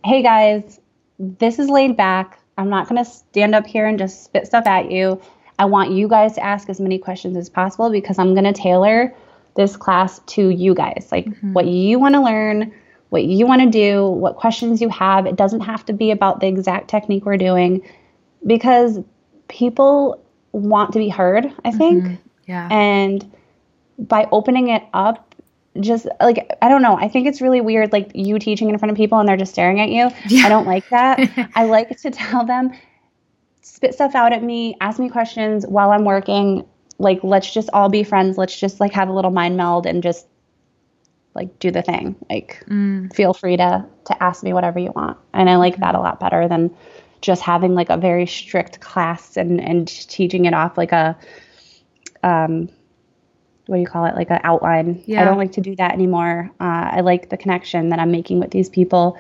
[0.06, 0.80] hey guys
[1.20, 2.40] this is laid back.
[2.58, 5.22] I'm not going to stand up here and just spit stuff at you.
[5.60, 8.54] I want you guys to ask as many questions as possible because I'm going to
[8.54, 9.14] tailor
[9.56, 11.10] this class to you guys.
[11.12, 11.54] Like mm-hmm.
[11.54, 12.72] what you want to learn,
[13.10, 15.26] what you want to do, what questions you have.
[15.26, 17.88] It doesn't have to be about the exact technique we're doing
[18.46, 19.00] because
[19.48, 22.04] people want to be heard, I think.
[22.04, 22.16] Mm-hmm.
[22.46, 22.68] Yeah.
[22.72, 23.32] And
[23.98, 25.28] by opening it up
[25.80, 26.98] just like I don't know.
[26.98, 29.52] I think it's really weird, like you teaching in front of people and they're just
[29.52, 30.10] staring at you.
[30.28, 30.46] Yeah.
[30.46, 31.52] I don't like that.
[31.56, 32.72] I like to tell them,
[33.62, 36.66] spit stuff out at me, ask me questions while I'm working.
[37.00, 38.38] Like, let's just all be friends.
[38.38, 40.28] Let's just like have a little mind meld and just
[41.38, 42.16] like do the thing.
[42.30, 43.14] Like, mm.
[43.14, 45.18] feel free to to ask me whatever you want.
[45.34, 46.76] And I like that a lot better than
[47.22, 51.18] just having like a very strict class and and teaching it off like a
[52.24, 52.70] um
[53.68, 55.22] what do you call it like an outline yeah.
[55.22, 58.40] i don't like to do that anymore uh, i like the connection that i'm making
[58.40, 59.18] with these people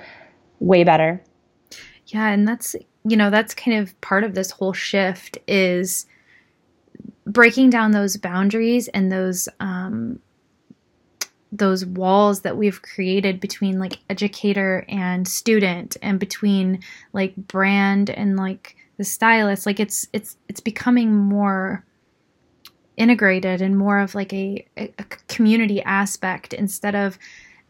[0.60, 1.21] way better
[2.08, 6.06] yeah and that's you know that's kind of part of this whole shift is
[7.25, 10.19] breaking down those boundaries and those um,
[11.51, 16.79] those walls that we've created between like educator and student and between
[17.13, 21.86] like brand and like the stylist like it's it's it's becoming more
[22.97, 27.17] integrated and more of like a, a community aspect instead of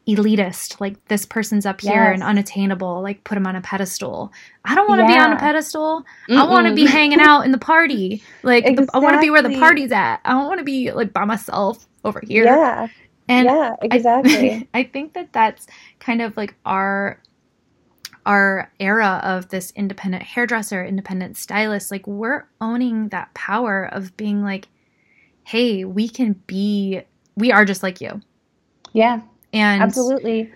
[0.08, 2.14] elitist like this person's up here yes.
[2.14, 4.32] and unattainable like put him on a pedestal
[4.64, 5.16] i don't want to yeah.
[5.16, 6.38] be on a pedestal Mm-mm.
[6.38, 8.86] i want to be hanging out in the party like exactly.
[8.86, 11.12] the, i want to be where the party's at i don't want to be like
[11.12, 12.88] by myself over here yeah
[13.28, 15.68] and yeah exactly I, I think that that's
[16.00, 17.22] kind of like our
[18.26, 24.44] our era of this independent hairdresser independent stylist like we're owning that power of being
[24.44, 24.68] like
[25.48, 27.02] hey, we can be,
[27.38, 28.22] we are just like you.
[28.92, 29.22] Yeah.
[29.54, 30.52] And absolutely.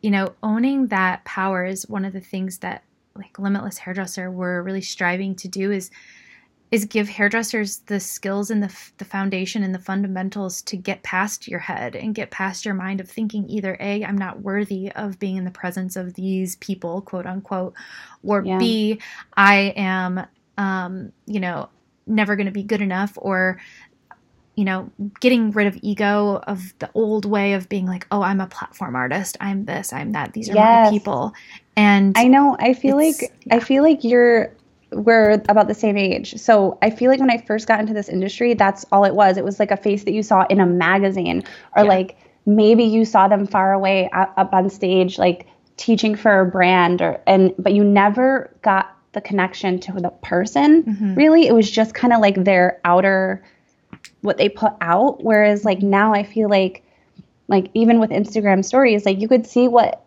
[0.00, 2.84] You know, owning that power is one of the things that
[3.16, 5.90] like limitless hairdresser we're really striving to do is
[6.70, 11.48] is give hairdressers the skills and the, the foundation and the fundamentals to get past
[11.48, 15.18] your head and get past your mind of thinking either a i'm not worthy of
[15.18, 17.74] being in the presence of these people quote unquote
[18.22, 18.58] or yeah.
[18.58, 19.00] b
[19.36, 20.26] i am
[20.58, 21.68] um, you know
[22.06, 23.58] never going to be good enough or
[24.58, 28.40] you know, getting rid of ego of the old way of being like, oh, I'm
[28.40, 29.36] a platform artist.
[29.40, 30.32] I'm this, I'm that.
[30.32, 30.86] These are yes.
[30.86, 31.32] my people.
[31.76, 33.54] And I know, I feel like, yeah.
[33.54, 34.52] I feel like you're,
[34.92, 36.38] we're about the same age.
[36.38, 39.36] So I feel like when I first got into this industry, that's all it was.
[39.36, 41.44] It was like a face that you saw in a magazine
[41.76, 41.88] or yeah.
[41.88, 45.46] like maybe you saw them far away up on stage, like
[45.76, 50.82] teaching for a brand or, and, but you never got the connection to the person
[50.82, 51.14] mm-hmm.
[51.14, 51.46] really.
[51.46, 53.44] It was just kind of like their outer,
[54.20, 56.82] what they put out whereas like now i feel like
[57.46, 60.04] like even with instagram stories like you could see what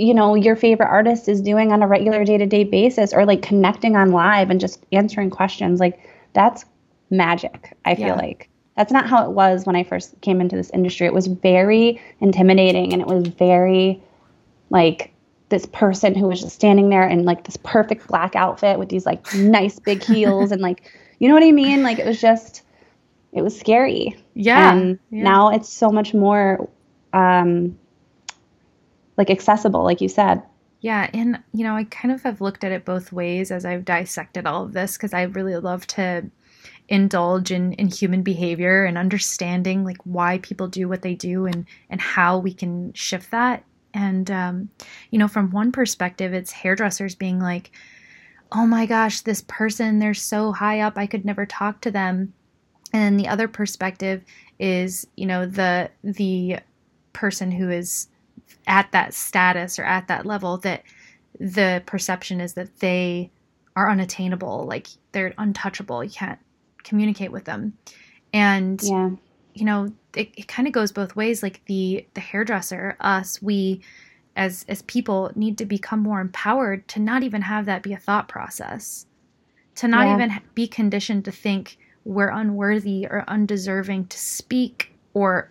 [0.00, 3.96] you know your favorite artist is doing on a regular day-to-day basis or like connecting
[3.96, 6.00] on live and just answering questions like
[6.32, 6.64] that's
[7.10, 8.14] magic i feel yeah.
[8.14, 11.26] like that's not how it was when i first came into this industry it was
[11.26, 14.00] very intimidating and it was very
[14.70, 15.12] like
[15.48, 19.04] this person who was just standing there in like this perfect black outfit with these
[19.04, 22.62] like nice big heels and like you know what i mean like it was just
[23.32, 24.16] it was scary.
[24.34, 24.72] Yeah.
[24.72, 25.22] And yeah.
[25.22, 26.68] now it's so much more
[27.12, 27.76] um
[29.16, 30.42] like accessible, like you said.
[30.80, 33.84] Yeah, and you know, I kind of have looked at it both ways as I've
[33.84, 36.30] dissected all of this because I really love to
[36.88, 41.66] indulge in, in human behavior and understanding like why people do what they do and
[41.90, 43.64] and how we can shift that.
[43.92, 44.70] And um,
[45.10, 47.70] you know, from one perspective, it's hairdressers being like,
[48.52, 52.32] "Oh my gosh, this person, they're so high up, I could never talk to them."
[52.92, 54.24] and then the other perspective
[54.58, 56.58] is you know the the
[57.12, 58.08] person who is
[58.66, 60.82] at that status or at that level that
[61.38, 63.30] the perception is that they
[63.76, 66.38] are unattainable like they're untouchable you can't
[66.82, 67.72] communicate with them
[68.32, 69.10] and yeah
[69.54, 73.80] you know it, it kind of goes both ways like the the hairdresser us we
[74.36, 77.98] as as people need to become more empowered to not even have that be a
[77.98, 79.06] thought process
[79.74, 80.14] to not yeah.
[80.14, 85.50] even be conditioned to think we're unworthy or undeserving to speak or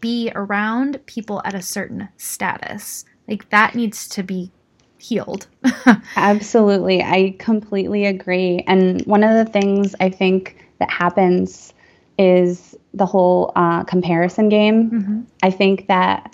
[0.00, 3.04] be around people at a certain status.
[3.28, 4.50] Like that needs to be
[4.98, 5.46] healed.
[6.16, 7.02] Absolutely.
[7.02, 8.64] I completely agree.
[8.66, 11.74] And one of the things I think that happens
[12.18, 14.90] is the whole uh, comparison game.
[14.90, 15.20] Mm-hmm.
[15.42, 16.32] I think that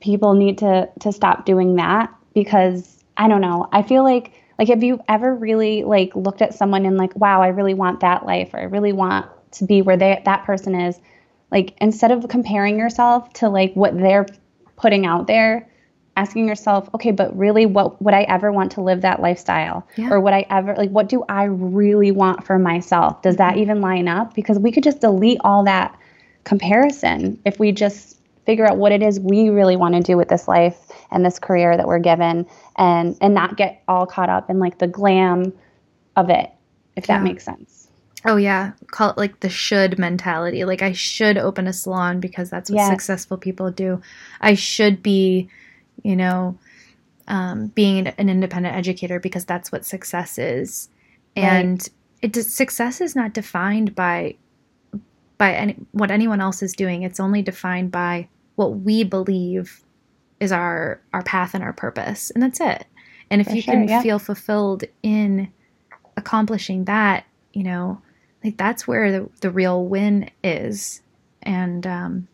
[0.00, 3.68] people need to to stop doing that because I don't know.
[3.72, 7.42] I feel like like, have you ever really like looked at someone and like, wow,
[7.42, 10.74] I really want that life, or I really want to be where they that person
[10.74, 10.98] is?
[11.54, 14.26] Like, instead of comparing yourself to like what they're
[14.76, 15.68] putting out there,
[16.16, 19.86] asking yourself, okay, but really what would I ever want to live that lifestyle?
[19.96, 20.10] Yeah.
[20.10, 23.22] Or would I ever like what do I really want for myself?
[23.22, 23.62] Does that mm-hmm.
[23.62, 24.34] even line up?
[24.34, 25.96] Because we could just delete all that
[26.42, 30.28] comparison if we just figure out what it is we really want to do with
[30.28, 30.76] this life
[31.10, 34.78] and this career that we're given and and not get all caught up in like
[34.78, 35.50] the glam
[36.16, 36.50] of it
[36.96, 37.83] if that makes sense
[38.24, 40.64] Oh yeah, call it like the should mentality.
[40.64, 42.88] Like I should open a salon because that's what Yes.
[42.90, 44.00] successful people do.
[44.40, 45.48] I should be,
[46.02, 46.58] you know,
[47.28, 50.88] um, being an independent educator because that's what success is.
[51.36, 51.44] Right.
[51.44, 51.88] And
[52.22, 54.36] it success is not defined by
[55.36, 57.02] by any, what anyone else is doing.
[57.02, 59.82] It's only defined by what we believe
[60.40, 62.86] is our our path and our purpose, and that's it.
[63.30, 64.02] And if For you sure, can yeah.
[64.02, 65.52] feel fulfilled in
[66.16, 68.00] accomplishing that, you know,
[68.44, 71.00] like that's where the, the real win is.
[71.42, 72.28] And um,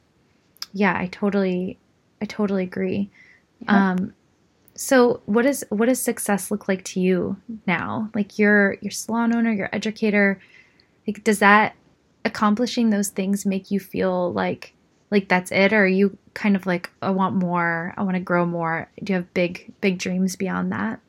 [0.73, 1.79] yeah, I totally,
[2.20, 3.09] I totally agree.
[3.61, 3.92] Yeah.
[3.92, 4.14] Um,
[4.75, 8.11] so what is what does success look like to you now?
[8.14, 10.40] Like you're you're salon owner, you're educator.
[11.07, 11.75] Like does that
[12.25, 14.75] accomplishing those things make you feel like
[15.11, 18.20] like that's it, or are you kind of like I want more, I want to
[18.20, 18.90] grow more?
[19.03, 21.01] Do you have big big dreams beyond that?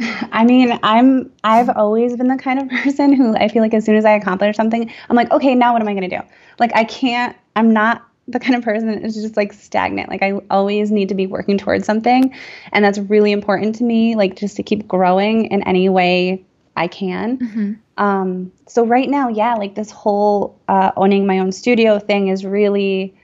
[0.00, 3.84] I mean, I'm I've always been the kind of person who I feel like as
[3.84, 6.22] soon as I accomplish something, I'm like, okay, now what am I going to do?
[6.58, 10.08] Like I can't I'm not the kind of person that is just like stagnant.
[10.08, 12.34] Like I always need to be working towards something,
[12.72, 16.44] and that's really important to me like just to keep growing in any way
[16.76, 17.38] I can.
[17.38, 17.72] Mm-hmm.
[17.96, 22.44] Um, so right now, yeah, like this whole uh, owning my own studio thing is
[22.44, 23.14] really,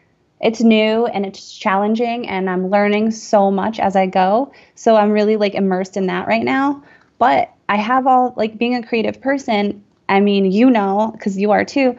[0.43, 4.53] it's new and it's challenging, and I'm learning so much as I go.
[4.75, 6.83] So I'm really like immersed in that right now.
[7.19, 9.85] But I have all like being a creative person.
[10.09, 11.97] I mean, you know, because you are too.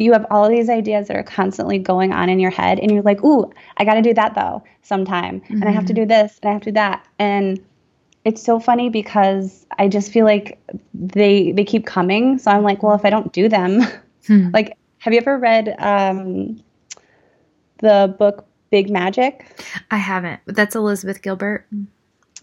[0.00, 3.02] You have all these ideas that are constantly going on in your head, and you're
[3.02, 6.38] like, "Ooh, I got to do that though sometime, and I have to do this,
[6.42, 7.60] and I have to do that." And
[8.24, 10.60] it's so funny because I just feel like
[10.94, 12.38] they they keep coming.
[12.38, 13.82] So I'm like, well, if I don't do them,
[14.28, 14.50] Hmm.
[14.54, 16.62] like, have you ever read um,
[17.78, 19.46] the book Big Magic?
[19.90, 20.40] I haven't.
[20.46, 21.66] But that's Elizabeth Gilbert.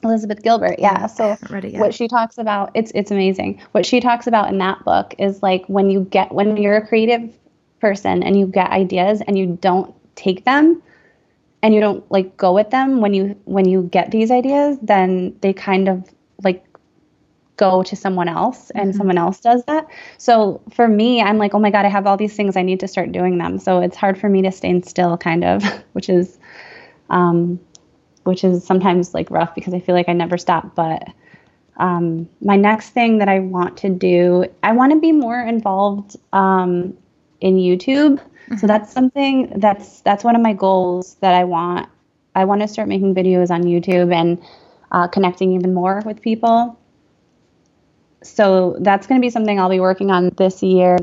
[0.04, 1.08] Elizabeth Gilbert, yeah.
[1.08, 1.80] So haven't read it yet.
[1.80, 3.62] what she talks about, it's it's amazing.
[3.71, 6.86] What she talks about in that book is like when you get when you're a
[6.86, 7.34] creative
[7.80, 10.82] person and you get ideas and you don't take them
[11.62, 15.36] and you don't like go with them when you when you get these ideas, then
[15.41, 16.08] they kind of
[16.43, 16.63] like
[17.58, 18.98] go to someone else and Mhm.
[18.98, 19.88] someone else does that.
[20.18, 22.58] So for me, I'm like, oh my God, I have all these things.
[22.58, 23.60] I need to start doing them.
[23.60, 25.63] So it's hard for me to stay still kind of,
[25.94, 26.38] which is,
[27.10, 27.60] um,
[28.24, 30.76] which is sometimes like rough because I feel like I never stop.
[30.76, 31.08] But
[31.78, 36.18] um, my next thing that I want to do, I want to be more involved
[36.34, 36.98] um,
[37.41, 38.20] in YouTube.
[38.60, 41.89] So that's something that's that's one of my goals that I want.
[42.36, 44.41] I want to start making videos on YouTube and
[44.91, 46.78] uh, connecting even more with people.
[48.28, 50.98] So that's going to be something I'll be working on this year.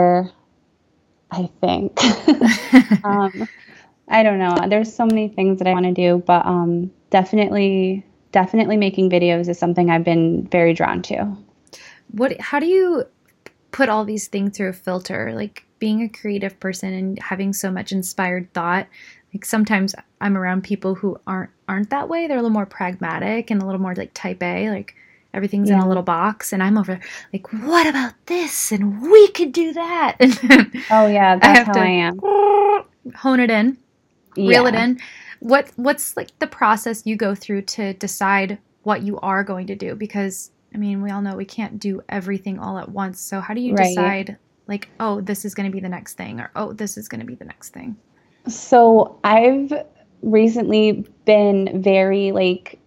[1.30, 1.98] I think.
[3.04, 3.48] um,
[4.08, 4.54] I don't know.
[4.68, 9.48] There's so many things that I want to do, but um, definitely, definitely making videos
[9.48, 11.36] is something I've been very drawn to.
[12.12, 13.04] what how do you
[13.70, 17.70] put all these things through a filter like being a creative person and having so
[17.70, 18.86] much inspired thought
[19.34, 23.50] like sometimes i'm around people who aren't aren't that way they're a little more pragmatic
[23.50, 24.94] and a little more like type a like
[25.34, 27.00] everything's in a little box and i'm over
[27.32, 28.72] like what about this?
[28.72, 30.16] And we could do that.
[30.20, 32.20] And Oh yeah, that's have how to- I am.
[33.16, 33.78] hone it in
[34.36, 35.00] reel it in.
[35.40, 39.74] What what's like the process you go through to decide what you are going to
[39.74, 39.94] do?
[39.94, 43.20] Because i mean we all know we can't do everything all at once.
[43.20, 43.84] So how do you Right.
[43.88, 47.08] decide like oh this is going to be the next thing or oh this is
[47.08, 47.96] going to be the next thing
[48.48, 49.72] So I've
[50.22, 52.78] recently been very like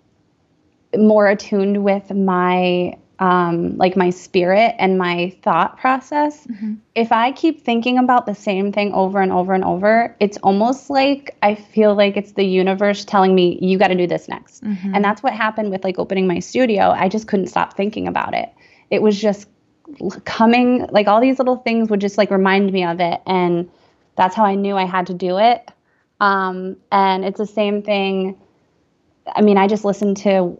[0.97, 6.45] more attuned with my um like my spirit and my thought process.
[6.47, 6.77] Mhm.
[6.95, 10.89] If I keep thinking about the same thing over and over and over, it's almost
[10.89, 14.63] like I feel like it's the universe telling me you got to do this next.
[14.65, 14.91] Mhm.
[14.93, 16.89] And that's what happened with like opening my studio.
[16.91, 18.49] I just couldn't stop thinking about it.
[18.89, 19.47] It was just
[20.25, 23.69] coming like all these little things would just like remind me of it and
[24.17, 25.69] that's how I knew I had to do it.
[26.19, 28.35] Um, and it's the same thing.
[29.35, 30.59] I mean, I just listened to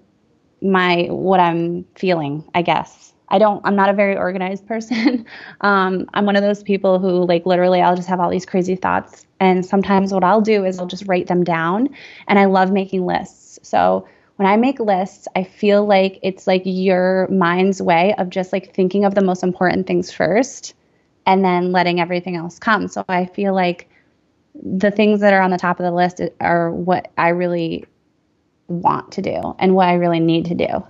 [0.66, 3.14] my what I'm feeling, I guess.
[3.30, 5.26] I don't I'm not a very organized person.
[5.62, 8.76] um, I'm one of those people who like literally I'll just have all these crazy
[8.76, 11.90] thoughts and sometimes what I'll do is I'll just write them down
[12.28, 13.60] and I love making lists.
[13.64, 14.08] So
[14.38, 18.74] when I make lists, I feel like it's like your mind's way of just like
[18.74, 20.74] thinking of the most important things first
[21.26, 22.88] and then letting everything else come.
[22.88, 23.90] So I feel like
[24.62, 27.86] the things that are on the top of the list are what I really
[28.68, 30.86] want to do and what I really need to do.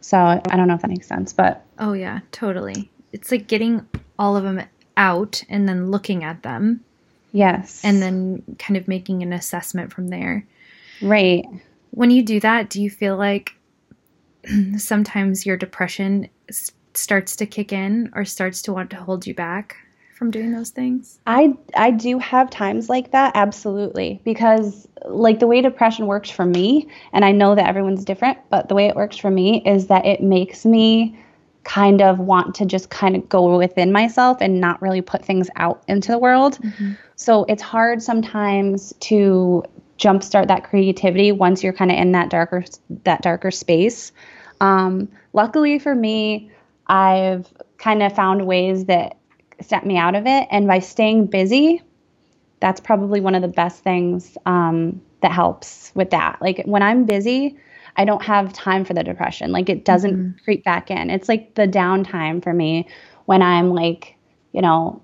[0.00, 2.90] So I don't know if that makes sense, but oh yeah, totally.
[3.12, 3.86] It's like getting
[4.18, 4.62] all of them
[4.96, 6.84] out and then looking at them.
[7.32, 7.80] Yes.
[7.84, 10.46] And then kind of making an assessment from there.
[11.00, 11.44] Right.
[11.90, 13.54] When you do that, do you feel like
[14.76, 16.28] sometimes your depression
[16.94, 19.76] starts to kick in or starts to want to hold you back?
[20.22, 21.18] From doing those things?
[21.26, 26.46] I I do have times like that, absolutely, because like the way depression works for
[26.46, 29.88] me, and I know that everyone's different, but the way it works for me is
[29.88, 31.18] that it makes me
[31.64, 35.50] kind of want to just kind of go within myself and not really put things
[35.56, 36.56] out into the world.
[36.58, 36.92] Mm-hmm.
[37.16, 39.64] So it's hard sometimes to
[39.98, 42.64] jumpstart that creativity once you're kind of in that darker
[43.02, 44.12] that darker space.
[44.60, 46.48] Um, luckily for me,
[46.86, 49.16] I've kind of found ways that
[49.62, 50.48] set me out of it.
[50.50, 51.82] And by staying busy,
[52.60, 56.40] that's probably one of the best things um, that helps with that.
[56.40, 57.56] Like when I'm busy,
[57.96, 59.52] I don't have time for the depression.
[59.52, 60.44] Like it doesn't mm-hmm.
[60.44, 61.10] creep back in.
[61.10, 62.88] It's like the downtime for me
[63.26, 64.16] when I'm like,
[64.52, 65.02] you know,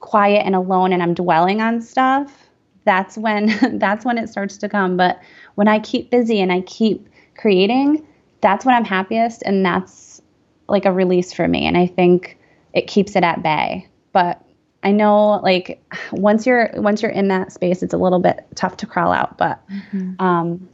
[0.00, 2.48] quiet and alone and I'm dwelling on stuff.
[2.84, 4.96] That's when that's when it starts to come.
[4.96, 5.20] But
[5.54, 8.06] when I keep busy and I keep creating,
[8.40, 10.22] that's when I'm happiest and that's
[10.68, 11.66] like a release for me.
[11.66, 12.37] And I think
[12.72, 13.88] it keeps it at bay.
[14.12, 14.42] But
[14.82, 18.76] I know like once you're once you're in that space, it's a little bit tough
[18.78, 19.36] to crawl out.
[19.36, 20.20] But mm-hmm.
[20.24, 20.68] um,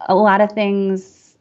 [0.00, 1.36] a lot of things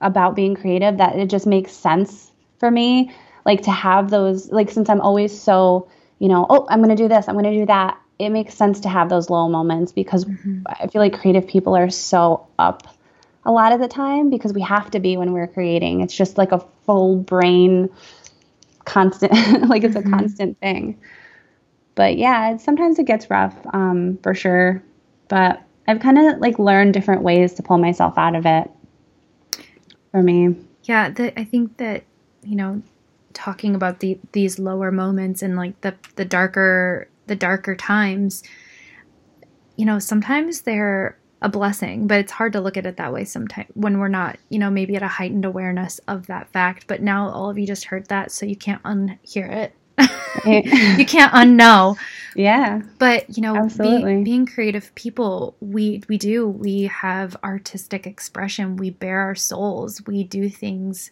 [0.00, 3.12] about being creative that it just makes sense for me.
[3.44, 5.88] Like to have those like since I'm always so
[6.18, 7.98] you know oh I'm gonna do this I'm gonna do that.
[8.18, 10.62] It makes sense to have those low moments because mm-hmm.
[10.66, 12.98] I feel like creative people are so up
[13.44, 16.00] a lot of the time because we have to be when we're creating.
[16.02, 17.88] It's just like a full brain
[18.88, 19.32] constant
[19.68, 20.12] like it's mm-hmm.
[20.12, 20.98] a constant thing.
[21.94, 24.82] But yeah sometimes it gets rough um, for sure.
[25.28, 28.70] But i've kind of like learned different ways to pull myself out of it
[30.10, 30.54] for me.
[30.84, 32.04] Yeah the, i think that
[32.42, 32.82] you know
[33.34, 38.42] talking about the these lower moments and like the the darker the darker times
[39.76, 43.24] you know sometimes they're a blessing, but it's hard to look at it that way
[43.24, 46.86] sometimes when we're not, you know, maybe at a heightened awareness of that fact.
[46.86, 49.74] But now all of you just heard that, so you can't unhear it.
[50.98, 51.96] you can't unknow.
[52.36, 52.82] Yeah.
[53.00, 54.12] But you know, Absolutely.
[54.12, 56.46] Being, being creative people, we we do.
[56.46, 58.76] We have artistic expression.
[58.76, 60.00] We bare our souls.
[60.06, 61.10] We do things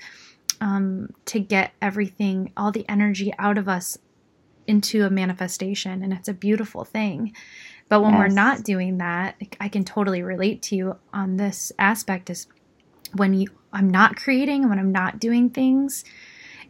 [0.61, 3.99] um, to get everything, all the energy out of us
[4.68, 7.35] into a manifestation, and it's a beautiful thing.
[7.89, 8.18] But when yes.
[8.18, 12.47] we're not doing that, I can totally relate to you on this aspect is
[13.14, 16.05] when you I'm not creating and when I'm not doing things,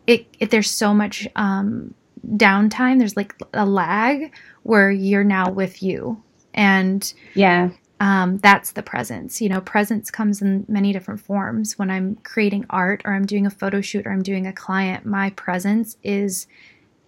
[0.07, 1.95] it, it there's so much um,
[2.27, 2.99] downtime.
[2.99, 9.41] There's like a lag where you're now with you, and yeah, um, that's the presence.
[9.41, 11.79] You know, presence comes in many different forms.
[11.79, 15.07] When I'm creating art, or I'm doing a photo shoot, or I'm doing a client,
[15.07, 16.47] my presence is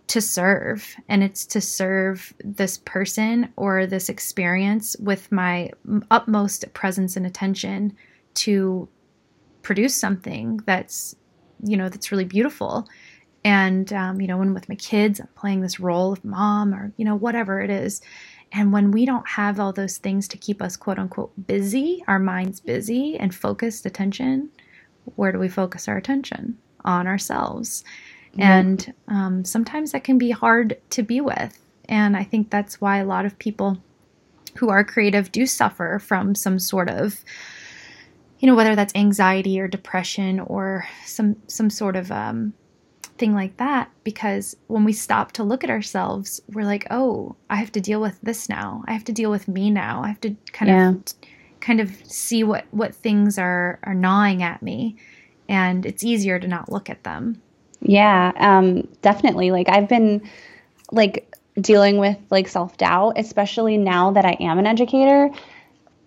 [0.08, 5.70] to serve and it's to serve this person or this experience with my
[6.10, 7.94] utmost presence and attention
[8.34, 8.88] to
[9.62, 11.14] produce something that's
[11.62, 12.88] you know that's really beautiful.
[13.44, 16.92] And um, you know when with my kids i'm playing this role of mom or
[16.96, 18.00] you know whatever it is.
[18.50, 22.18] And when we don't have all those things to keep us quote unquote busy our
[22.18, 24.48] minds busy and focused attention
[25.16, 26.56] where do we focus our attention?
[26.84, 27.84] On ourselves
[28.36, 31.58] and um, sometimes that can be hard to be with.
[31.88, 33.78] And I think that's why a lot of people
[34.56, 37.24] who are creative do suffer from some sort of
[38.40, 42.52] you know whether that's anxiety or depression or some some sort of um,
[43.16, 43.90] thing like that.
[44.04, 48.00] Because when we stop to look at ourselves we're like oh i have to deal
[48.00, 48.84] with this now.
[48.86, 50.02] I have to deal with me now.
[50.02, 50.90] I have to kind yeah.
[50.90, 51.04] of
[51.60, 54.96] kind of see what what things are are gnawing at me.
[55.48, 57.40] And it's easier to not look at them
[57.80, 59.50] yeah, um, definitely.
[59.50, 60.28] Like I've been
[60.92, 65.30] like dealing with like self doubt, especially now that I am an educator.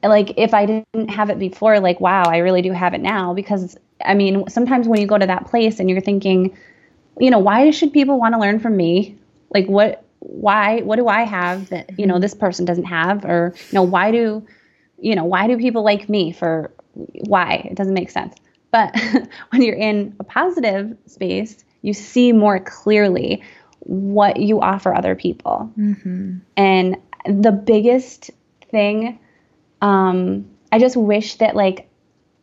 [0.04, 3.34] Like if I didn't have it before, like wow, I really do have it now
[3.34, 6.58] because I mean, sometimes when you go to that place and you're thinking,
[7.20, 9.18] you know, why should people want to learn from me?
[9.54, 13.54] Like what why what do I have that, you know, this person doesn't have or
[13.72, 14.46] you know, why do
[15.00, 16.72] you know, why do people like me for
[17.28, 17.68] why?
[17.72, 18.36] It doesn't make sense.
[18.72, 18.96] But
[19.50, 23.44] when you're in a positive space, you see more clearly
[23.80, 25.72] what you offer other people.
[25.78, 26.38] Mm-hmm.
[26.56, 28.32] And the biggest
[28.70, 29.20] thing,
[29.82, 31.90] um, I just wish that like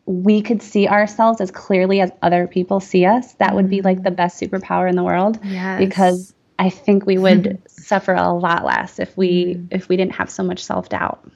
[0.07, 3.35] we could see ourselves as clearly as other people see us.
[3.35, 3.57] That mm-hmm.
[3.57, 5.39] would be like the best superpower in the world.
[5.45, 5.79] Yes.
[5.79, 9.67] Because I think we would suffer a lot less if we mm-hmm.
[9.71, 11.31] if we didn't have so much self doubt.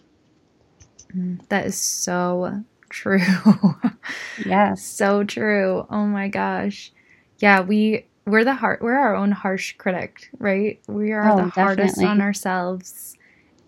[1.15, 3.21] Mm, that is so true.
[4.37, 4.83] yes.
[4.83, 5.87] So true.
[5.91, 6.93] Oh my gosh.
[7.41, 10.81] Yeah, we we're the heart we're our own harsh critic, right?
[10.89, 13.17] We are Oh, the hardest on ourselves.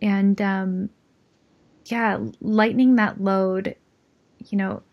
[0.02, 0.90] And um
[1.86, 3.76] yeah, lightening that load,
[4.38, 4.84] you know,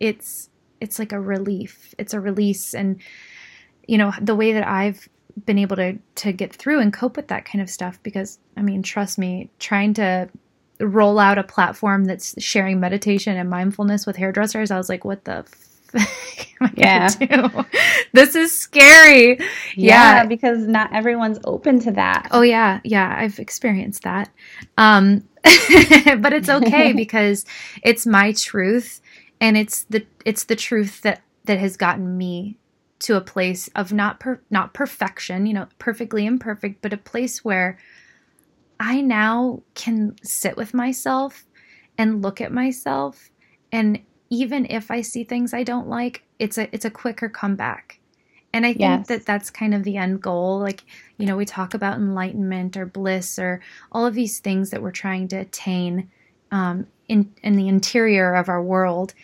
[0.00, 1.94] it's it's like a relief.
[1.98, 3.02] It's a release and
[3.88, 5.08] you know, the way that I've
[5.46, 8.62] been able to to get through and cope with that kind of stuff because I
[8.62, 10.30] mean, trust me, trying to
[10.80, 15.24] roll out a platform that's sharing meditation and mindfulness with hairdressers, I was like, what
[15.24, 15.66] the f-
[16.60, 17.08] am I Yeah.
[18.12, 19.38] this is scary.
[19.76, 20.26] Yeah, Yeah.
[20.26, 22.28] because not everyone's open to that.
[22.30, 24.28] Oh yeah, yeah, I've experienced that.
[24.78, 27.44] Um but it's okay because
[27.82, 29.00] it's my truth
[29.40, 32.56] and it's the it's the truth that that has gotten me
[33.00, 37.42] to a place of not per, not perfection, you know, perfectly imperfect, but a place
[37.44, 37.78] where
[38.80, 41.46] I now can sit with myself
[41.98, 43.30] and look at myself
[43.72, 44.00] and
[44.30, 48.00] even if I see things I don't like, it's a it's a quicker comeback.
[48.52, 49.08] And I think Yes.
[49.08, 50.60] that that's kind of the end goal.
[50.60, 50.84] Like,
[51.18, 53.60] you know, we talk about enlightenment or bliss or
[53.92, 56.10] all of these things that we're trying to attain
[56.52, 59.14] um, in in the interior of our world.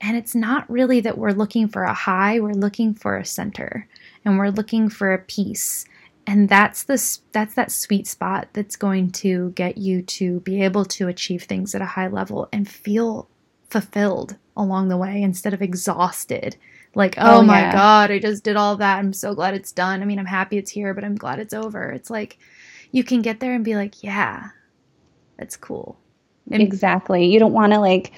[0.00, 3.88] And it's not really that we're looking for a high; we're looking for a center,
[4.24, 5.86] and we're looking for a peace.
[6.26, 6.94] And that's the
[7.32, 11.74] that's that sweet spot that's going to get you to be able to achieve things
[11.74, 13.28] at a high level and feel
[13.70, 16.56] fulfilled along the way instead of exhausted.
[16.94, 17.72] Like, oh, Oh, my yeah.
[17.72, 18.98] God, I just did all that.
[18.98, 20.02] I'm so glad it's done.
[20.02, 21.90] I mean, I'm happy it's here, but I'm glad it's over.
[21.92, 22.38] It's like
[22.90, 24.48] you can get there and be like, yeah,
[25.38, 25.98] that's cool.
[26.50, 27.26] And- Exactly.
[27.26, 28.12] You don't want to like,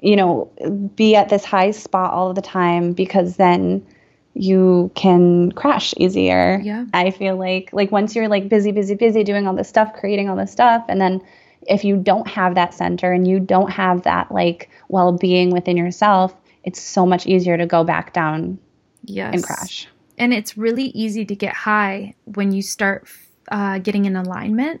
[0.00, 0.50] you know,
[0.96, 3.86] be at this high spot all the time because then
[4.34, 6.60] you can crash easier.
[6.62, 6.86] Yeah.
[6.94, 10.28] I feel like like once you're like busy, busy, busy doing all this stuff, creating
[10.30, 11.20] all this stuff, and then
[11.68, 16.34] if you don't have that center and you don't have that like well-being within yourself,
[16.64, 18.58] it's so much easier to go back down
[19.04, 19.34] Yes.
[19.34, 19.88] and crash.
[20.18, 23.06] and it's really easy to get high when you start
[23.50, 24.80] uh, getting in alignment.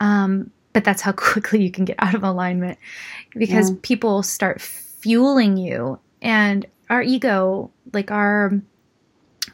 [0.00, 2.78] Um, but that's how quickly you can get out of alignment
[3.34, 3.76] because Yeah.
[3.82, 8.52] people start fueling you, and our ego, like our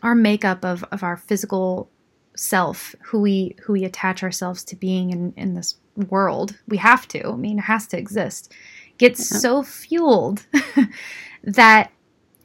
[0.03, 1.89] our makeup of of our physical
[2.37, 5.77] self, who we who we attach ourselves to being in in this
[6.11, 7.29] world, we have to.
[7.29, 8.53] I mean, it has to exist.
[8.99, 9.39] Gets Yeah.
[9.39, 10.47] so fueled
[11.45, 11.93] that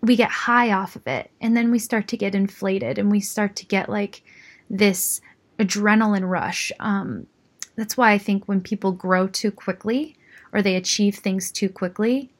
[0.01, 3.19] we get high off of it and then we start to get inflated and we
[3.19, 4.23] start to get like
[4.69, 5.21] this
[5.59, 7.27] adrenaline rush um,
[7.75, 10.17] that's why i think when people grow too quickly
[10.53, 12.31] or they achieve things too quickly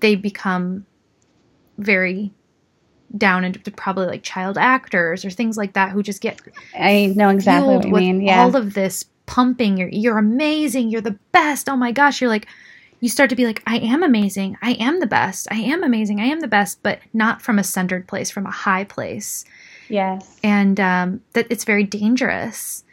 [0.00, 0.86] they become
[1.78, 2.32] very
[3.16, 6.40] down into probably like child actors or things like that who just get
[6.78, 8.20] I know exactly what you with mean.
[8.20, 8.42] Yeah.
[8.42, 9.76] all of this pumping.
[9.76, 10.90] You're, you're amazing.
[10.90, 11.68] You're the best.
[11.68, 12.20] Oh my gosh.
[12.20, 12.46] You're like
[13.00, 14.56] you start to be like i am amazing.
[14.62, 15.46] I am the best.
[15.50, 16.20] I am amazing.
[16.20, 19.44] I am the best but not from a centered place from a high place.
[19.88, 20.38] Yes.
[20.42, 22.84] and um, that it's very dangerous.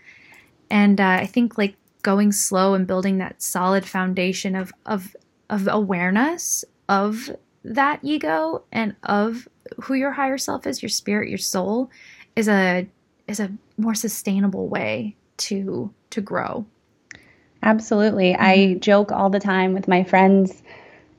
[0.70, 5.16] And uh, i think like going slow and building that solid foundation of of
[5.50, 7.30] of awareness of
[7.64, 9.48] that ego and of
[9.82, 11.90] who your higher self is your spirit your soul
[12.36, 12.88] is a
[13.28, 16.66] is a more sustainable way to to grow
[17.64, 18.36] Absolutely.
[18.36, 20.64] I joke all the time with my friends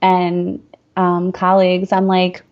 [0.00, 0.60] and
[0.96, 1.92] um, colleagues.
[1.92, 2.42] I'm like,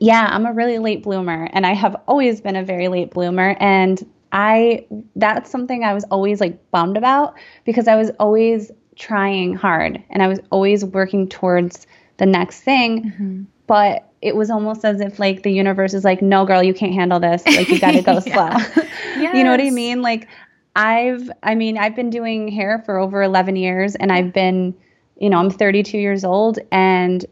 [0.00, 3.56] yeah, I'm a really late bloomer, and I have always been a very late bloomer.
[3.60, 7.34] And I, that's something I was always like bummed about
[7.64, 11.86] because I was always trying hard and I was always working towards
[12.18, 13.48] the next thing.
[13.66, 16.92] But it was almost as if like the universe is like, no, girl, you can't
[16.94, 17.44] handle this.
[17.46, 18.58] Like, you got to go Yeah.
[18.58, 18.82] slow.
[19.34, 20.02] you know what I mean?
[20.02, 20.28] Like
[20.76, 24.74] I've I mean, I've been doing hair for over 11 years and I've been,
[25.18, 27.24] you know, I'm 32 years old and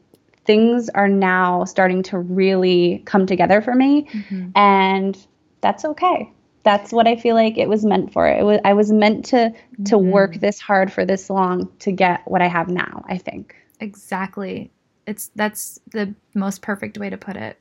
[0.44, 4.52] things are now starting to really come together for me Mhm.
[4.56, 5.26] and
[5.60, 6.32] that's okay.
[6.64, 8.26] That's what I feel like it was meant for.
[8.26, 9.52] It was I was meant to
[9.86, 10.10] to Mhm.
[10.10, 13.54] work this hard for this long to get what I have now, I think.
[13.82, 14.70] Exactly.
[15.06, 17.58] It's that's the most perfect way to put it.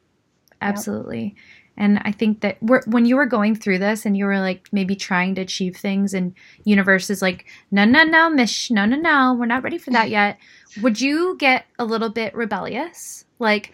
[0.62, 1.36] Absolutely.
[1.78, 4.68] And I think that we're, when you were going through this and you were like
[4.72, 8.98] maybe trying to achieve things and universe is like, no, no, no, Mish, no, no,
[8.98, 10.38] no, we're not ready for that yet.
[10.82, 13.26] Would you get a little bit rebellious?
[13.40, 13.72] Like,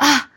[0.00, 0.30] ah,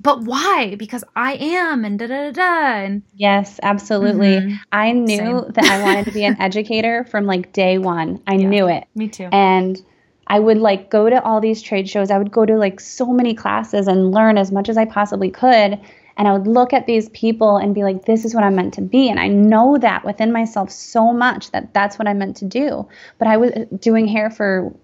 [0.00, 0.76] but why?
[0.78, 2.76] Because I am and da da da da.
[2.84, 4.38] And Yes, absolutely.
[4.40, 4.58] Mhm.
[4.72, 5.52] I knew Same.
[5.52, 8.22] that I wanted to be an educator from like day 1.
[8.26, 8.48] I Yeah.
[8.48, 8.84] knew it.
[8.94, 9.28] me too.
[9.32, 9.82] and
[10.26, 12.10] I would like go to all these trade shows.
[12.10, 15.30] I would go to like so many classes and learn as much as I possibly
[15.30, 15.78] could.
[16.18, 18.74] And I would look at these people and be like, this is what I'm meant
[18.74, 19.10] to be.
[19.10, 22.88] And I know that within myself so much that that's what I'm meant to do.
[23.18, 24.74] But I was doing hair for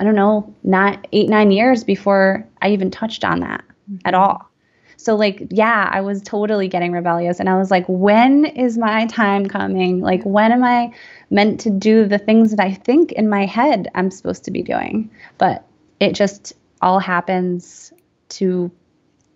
[0.00, 3.98] I don't know, not eight, nine years before I even touched on that mm-hmm.
[4.06, 4.49] at all.
[5.00, 7.40] So, like, yeah, I was totally getting rebellious.
[7.40, 10.02] And I was like, when is my time coming?
[10.02, 10.92] Like, when am I
[11.30, 14.60] meant to do the things that I think in my head I'm supposed to be
[14.60, 15.10] doing?
[15.38, 15.66] But
[16.00, 17.94] it just all happens
[18.30, 18.70] to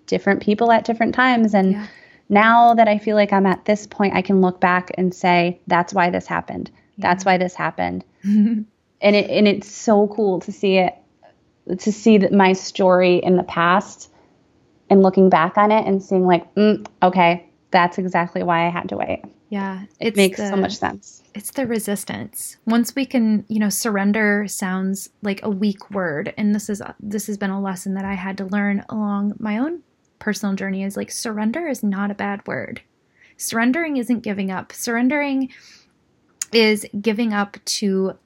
[0.07, 1.55] different people at different times.
[1.55, 1.87] And yeah.
[2.29, 5.61] now that I feel like I'm at this point, I can look back and say,
[5.67, 6.71] that's why this happened.
[6.97, 7.09] Yeah.
[7.09, 8.05] That's why this happened.
[8.25, 8.67] and
[9.01, 10.95] it and it's so cool to see it
[11.79, 14.11] to see that my story in the past
[14.95, 18.89] and looking back on it and seeing like, mm, okay, that's exactly why I had
[18.91, 19.25] to wait.
[19.49, 21.21] Yeah, it makes the, so much sense.
[21.35, 22.59] It's the resistance.
[22.65, 27.27] Once we can, you know, surrender sounds like a weak word, and this is this
[27.27, 29.83] has been a lesson that I had to learn along my own
[30.21, 30.85] personal journey.
[30.85, 32.81] Is like surrender is not a bad word.
[33.37, 34.73] Surrendering isn't giving up.
[34.73, 35.51] Surrendering
[36.53, 38.17] is giving up to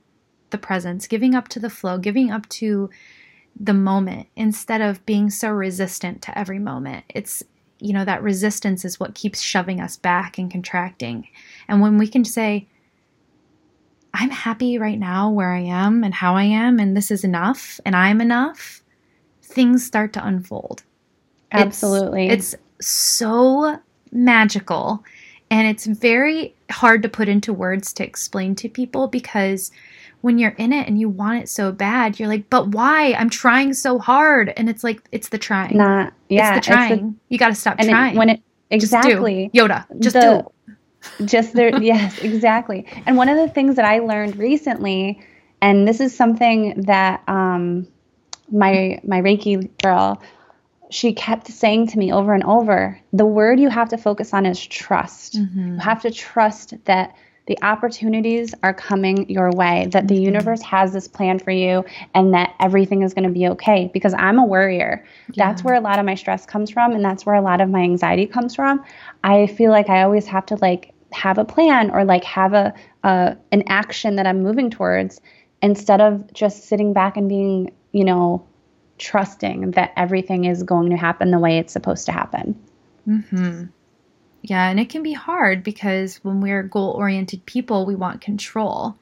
[0.51, 2.91] the presence, giving up to the flow, giving up to
[3.61, 7.05] the moment instead of being so resistant to every moment.
[7.09, 7.43] It's,
[7.81, 11.29] you know, that resistance is what keeps shoving us back and contracting.
[11.67, 12.67] And when we can say,
[14.15, 17.81] I'm happy right now where I am and how I am, and this is enough,
[17.85, 18.83] and I'm enough,
[19.43, 20.83] things start to unfold.
[21.53, 22.29] Absolutely.
[22.29, 23.79] It's, it's so
[24.13, 25.05] magical.
[25.51, 29.71] And it's very hard to put into words to explain to people because
[30.21, 33.13] when you're in it and you want it so bad, you're like, but why?
[33.13, 34.53] I'm trying so hard.
[34.57, 35.77] And it's like, it's the trying.
[35.77, 36.57] Not, yeah.
[36.57, 36.93] It's the trying.
[36.93, 38.15] It's the, you got to stop trying.
[38.15, 39.51] It, when it, exactly.
[39.55, 40.47] Just Yoda, just the,
[41.17, 41.25] do.
[41.25, 41.79] Just there.
[41.83, 42.87] yes, exactly.
[43.07, 45.21] And one of the things that I learned recently,
[45.61, 47.87] and this is something that um,
[48.51, 50.21] my, my Reiki girl,
[50.91, 54.47] she kept saying to me over and over the word you have to focus on
[54.47, 55.39] is trust.
[55.39, 55.75] Mm-hmm.
[55.75, 57.15] You have to trust that
[57.49, 60.25] the opportunities are coming your way, that the mm-hmm.
[60.25, 61.85] universe has this plan for you,
[62.15, 63.91] and that everything is going to be okay.
[63.93, 65.05] Because I'm a worrier.
[65.33, 65.49] Yeah.
[65.49, 67.69] That's where a lot of my stress comes from, and that's where a lot of
[67.71, 68.85] my anxiety comes from.
[69.25, 72.75] I feel like I always have to like have a plan or like have a,
[73.03, 75.21] a an action that I'm moving towards
[75.63, 78.47] instead of just sitting back and being, you know,
[78.99, 82.61] trusting that everything is going to happen the way it's supposed to happen.
[83.09, 83.65] Mm-hmm.
[84.43, 88.97] Yeah, and it can be hard because when we're goal oriented people, we want control.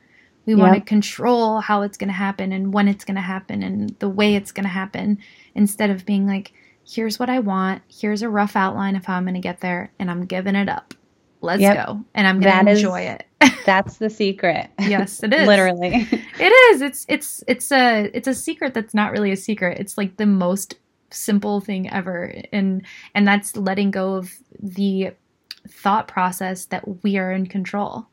[0.47, 0.61] We yep.
[0.61, 3.97] want to control how it's going to happen and when it's going to happen and
[3.99, 5.19] the way it's going to happen
[5.57, 6.53] instead of being like,
[6.89, 9.91] here's what I want, here's a rough outline of how I'm going to get there,
[9.99, 10.95] and I'm giving it up.
[11.41, 11.87] Let's yep.
[11.87, 12.05] go.
[12.15, 13.53] And I'm going to enjoy is, it.
[13.67, 14.71] that's the secret.
[14.79, 15.47] Yes, it is.
[15.47, 16.09] Literally.
[16.39, 16.81] It is.
[16.81, 19.79] It's it's it's a it's a secret that's not really a secret.
[19.79, 20.77] It's like the most
[21.11, 22.85] simple thing ever and
[23.15, 25.13] and that's letting go of the
[25.71, 28.07] thought process that we are in control.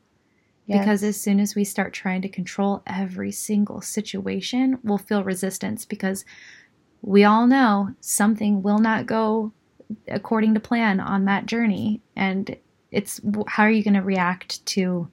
[0.66, 0.78] Yes.
[0.78, 5.84] Because as soon as we start trying to control every single situation, we'll feel resistance
[5.84, 6.24] because
[7.02, 9.52] we all know something will not go
[10.08, 12.00] according to plan on that journey.
[12.16, 12.56] And
[12.90, 15.08] it's how are you going to react to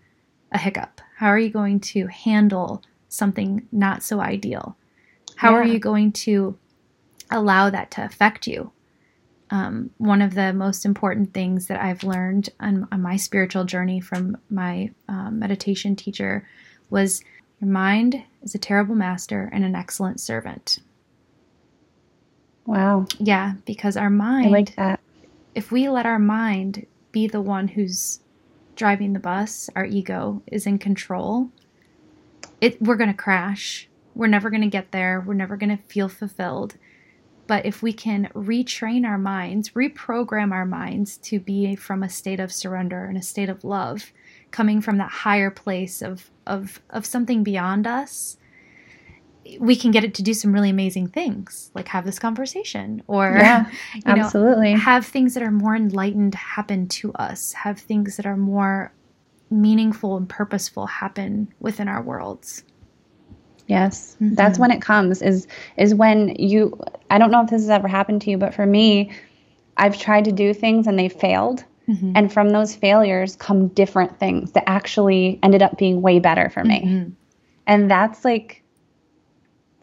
[0.53, 1.01] a hiccup?
[1.17, 4.77] How are you going to handle something not so ideal?
[5.35, 5.57] How yeah.
[5.57, 6.57] are you going to
[7.29, 8.71] allow that to affect you?
[9.51, 13.99] Um, one of the most important things that I've learned on, on my spiritual journey
[13.99, 16.47] from my um, meditation teacher
[16.89, 17.23] was
[17.59, 20.79] your mind is a terrible master and an excellent servant.
[22.65, 23.05] Wow.
[23.19, 24.99] Yeah, because our mind, I like that.
[25.53, 28.21] If we let our mind be the one who's
[28.75, 31.49] driving the bus, our ego is in control,
[32.61, 33.89] it we're going to crash.
[34.15, 35.21] We're never going to get there.
[35.25, 36.75] We're never going to feel fulfilled.
[37.51, 42.39] But if we can retrain our minds, reprogram our minds to be from a state
[42.39, 44.13] of surrender and a state of love,
[44.51, 48.37] coming from that higher place of, of, of something beyond us,
[49.59, 53.35] we can get it to do some really amazing things, like have this conversation or
[53.37, 54.71] yeah, you know, absolutely.
[54.71, 58.93] have things that are more enlightened happen to us, have things that are more
[59.49, 62.63] meaningful and purposeful happen within our worlds.
[63.67, 64.15] Yes.
[64.15, 64.35] Mm-hmm.
[64.35, 65.47] That's when it comes is
[65.77, 68.65] is when you I don't know if this has ever happened to you, but for
[68.65, 69.11] me,
[69.77, 71.63] I've tried to do things and they failed.
[71.87, 72.13] Mm-hmm.
[72.15, 76.63] And from those failures come different things that actually ended up being way better for
[76.63, 76.81] me.
[76.81, 77.09] Mm-hmm.
[77.67, 78.63] And that's like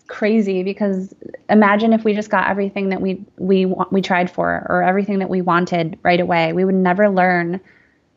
[0.06, 1.14] crazy because
[1.50, 5.28] imagine if we just got everything that we we we tried for or everything that
[5.28, 6.52] we wanted right away.
[6.52, 7.60] We would never learn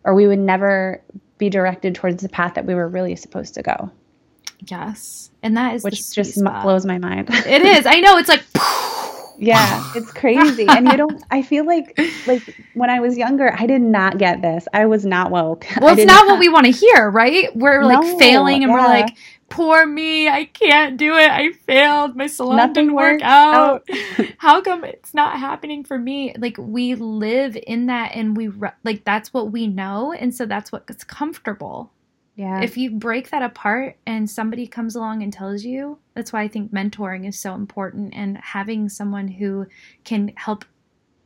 [0.04, 1.02] or we would never
[1.38, 3.92] be directed towards the path that we were really supposed to go.
[4.68, 5.32] Yes.
[5.44, 6.64] And that is which just spot.
[6.64, 7.30] blows my mind.
[7.32, 7.86] it is.
[7.86, 8.18] I know.
[8.18, 8.44] It's like
[9.38, 10.68] yeah, it's crazy.
[10.68, 11.98] and you don't I feel like
[12.28, 12.44] like
[12.74, 14.68] when I was younger, I did not get this.
[14.74, 15.66] I was not woke.
[15.82, 17.56] Well, it's not, not, what we want to hear, right?
[17.56, 18.78] We're like no, failing and yeah.
[18.78, 19.18] we're like
[19.50, 20.30] poor me.
[20.30, 21.30] I can't do it.
[21.30, 22.16] I failed.
[22.16, 23.84] My salon Nothing didn't work out.
[23.90, 24.28] out.
[24.38, 26.34] How come it's not happening for me?
[26.38, 30.46] Like we live in that and we re- like that's what we know and so
[30.46, 31.92] that's what's comfortable.
[32.42, 32.62] Yeah.
[32.64, 36.48] If you break that apart and somebody comes along and tells you, that's why I
[36.48, 39.68] think mentoring is so important and having someone who
[40.06, 40.66] can help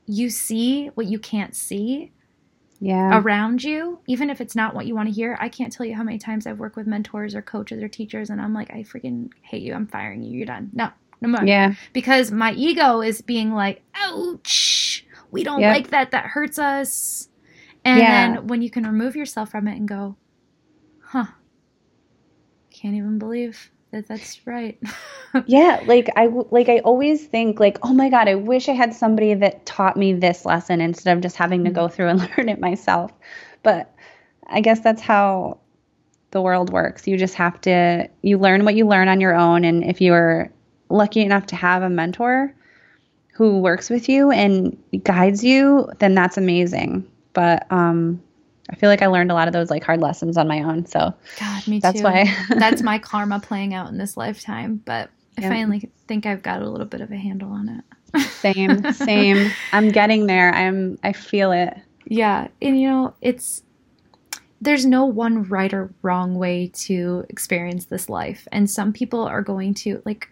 [0.08, 2.12] you see what you can't see
[2.82, 3.18] yeah.
[3.18, 5.38] around you, even if it's not what you want to hear.
[5.40, 8.30] I can't tell you how many times I've worked with mentors or coaches or teachers,
[8.30, 9.74] and I'm like, I freaking hate you.
[9.74, 10.36] I'm firing you.
[10.36, 10.70] You're done.
[10.74, 10.90] No,
[11.22, 11.46] no more.
[11.46, 11.76] Yeah.
[11.94, 15.74] Because my ego is being like, ouch, we don't Yep.
[15.74, 16.12] like that.
[16.12, 17.30] That hurts us.
[17.86, 18.34] And Yeah.
[18.34, 20.18] then when you can remove yourself from it and go,
[21.16, 21.32] huh,
[22.72, 24.78] can't even believe that that's right.
[25.48, 28.94] Yeah, like I like I always think like, oh my god, I wish I had
[28.94, 32.48] somebody that taught me this lesson instead of just having to go through and learn
[32.48, 33.12] it myself.
[33.62, 33.94] But
[34.48, 35.60] I guess that's how
[36.32, 37.06] the world works.
[37.06, 40.54] You just have to you learn what you learn on your own and if you're
[40.88, 42.56] lucky enough to have a mentor
[43.34, 47.06] who works with you and guides you, then that's amazing.
[47.34, 48.22] But um
[48.70, 50.86] I feel like I learned a lot of those like hard lessons on my own.
[50.86, 52.04] So God, me that's too.
[52.04, 54.82] why that's my karma playing out in this lifetime.
[54.86, 58.22] But I finally think I've got a little bit of a handle on it.
[58.22, 59.52] same, same.
[59.74, 60.54] I'm getting there.
[60.54, 61.76] I'm I feel it.
[62.08, 63.64] Yeah, and you know, it's
[64.62, 69.42] there's no one right or wrong way to experience this life, and some people are
[69.42, 70.30] going to like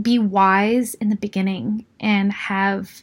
[0.00, 3.02] be wise in the beginning and have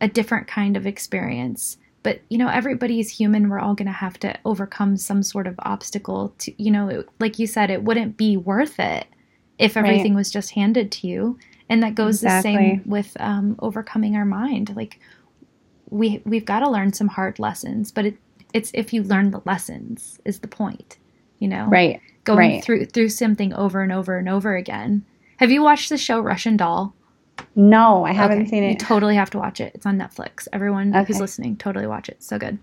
[0.00, 1.76] a different kind of experience.
[2.02, 3.48] But you know, everybody's human.
[3.48, 6.32] We're all going to have to overcome some sort of obstacle.
[6.38, 9.06] To you know, it- like you said, it wouldn't be worth it
[9.58, 9.84] if Right.
[9.84, 11.38] everything was just handed to you.
[11.68, 14.74] And that goes the same with um, overcoming our mind.
[14.76, 15.00] Like
[15.90, 18.16] we we've got to learn some hard lessons, but it,
[18.54, 20.98] it's if you learn the lessons is the point.
[21.40, 22.00] You know, Right.
[22.24, 22.64] going right.
[22.64, 25.04] through through something over and over and over again.
[25.38, 26.94] Have you watched the show Russian Doll?
[27.54, 28.70] No, I haven't Okay, seen it.
[28.70, 29.72] You totally have to watch it.
[29.74, 30.48] It's on Netflix.
[30.52, 32.22] Everyone who's listening, totally watch it.
[32.22, 32.58] So good.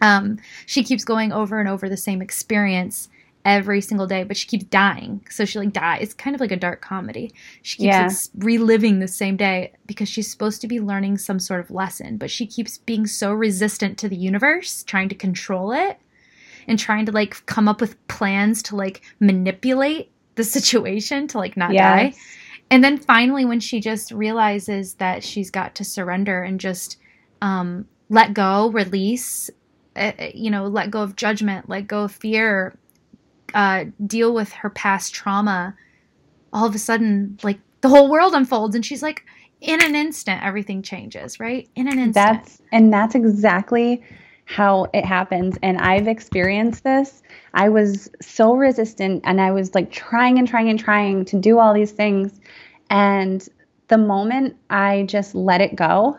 [0.00, 3.08] Um, she keeps going over and over the same experience
[3.44, 5.20] every single day, but she keeps dying.
[5.30, 6.02] So she like dies.
[6.02, 7.32] It's kind of like a dark comedy.
[7.62, 8.06] She keeps Yeah.
[8.06, 12.16] like, reliving the same day because she's supposed to be learning some sort of lesson,
[12.16, 15.98] but she keeps being so resistant to the universe, trying to control it
[16.66, 21.56] and trying to like come up with plans to like manipulate the situation to like
[21.56, 21.72] not
[22.12, 22.14] die.
[22.70, 26.96] And then finally, when she just realizes that she's got to surrender and just
[27.42, 29.50] um, let go, release,
[29.96, 32.76] uh, uh, you know, let go of judgment, let go of fear,
[33.54, 35.76] uh, deal with her past trauma,
[36.52, 38.74] all of a sudden, like the whole world unfolds.
[38.74, 39.24] And she's like,
[39.60, 41.68] in an instant, everything changes, right?
[41.74, 42.14] In an instant.
[42.14, 44.02] That's and that's exactly
[44.46, 47.22] how it happens and I've experienced this.
[47.54, 51.58] I was so resistant and I was like trying and trying and trying to do
[51.58, 52.40] all these things
[52.90, 53.46] and
[53.88, 56.18] the moment I just let it go,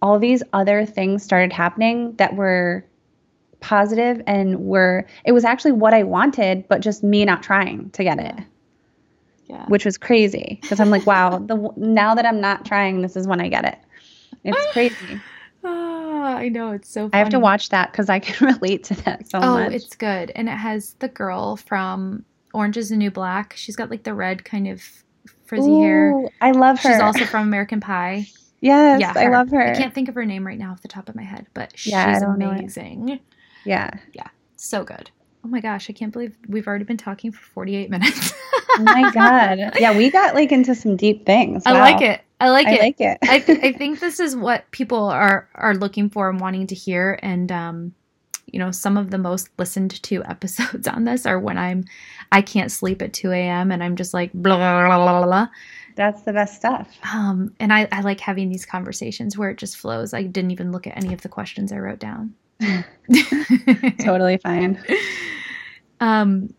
[0.00, 2.84] all these other things started happening that were
[3.60, 8.02] positive and were it was actually what I wanted but just me not trying to
[8.02, 8.34] get it.
[9.46, 9.66] yeah.
[9.66, 13.26] which was crazy because I'm like, wow, the now that I'm not trying, this is
[13.26, 13.78] when I get it.
[14.44, 15.20] It's crazy.
[16.36, 16.72] I know.
[16.72, 17.10] It's so funny.
[17.14, 19.72] I have to watch that because I can relate to that so Oh, much.
[19.72, 20.32] it's good.
[20.34, 23.54] And it has the girl from Orange is the New Black.
[23.56, 24.82] She's got like the red kind of
[25.46, 26.12] frizzy hair.
[26.12, 26.90] Ooh, I love her.
[26.92, 28.26] She's also from American Pie.
[28.60, 29.62] yes, yeah, I love her.
[29.72, 31.72] I can't think of her name right now off the top of my head, but
[31.76, 32.58] she's Yeah, I don't know it.
[32.60, 33.20] amazing.
[33.64, 33.90] yeah.
[34.12, 34.28] Yeah.
[34.56, 35.10] So good.
[35.44, 38.32] Oh my gosh, I can't believe we've already been talking for 48 minutes.
[38.78, 39.58] Oh my god.
[39.80, 41.64] Yeah, we got like into some deep things.
[41.66, 42.20] I like it.
[42.42, 42.80] I like I it.
[42.80, 43.18] like it.
[43.28, 46.74] I, th- I think this is what people are are looking for and wanting to
[46.74, 47.94] hear and um
[48.46, 51.84] you know some of the most listened to episodes on this are when i'm
[52.32, 55.48] i can't sleep at 2 a.m and i'm just like blah blah blah blah blah
[55.96, 56.88] That's the best stuff.
[57.14, 60.72] um and I, I like having these conversations where it just flows i didn't even
[60.72, 62.34] look at any of the questions i wrote down
[64.00, 64.82] Totally fine.
[66.00, 66.52] um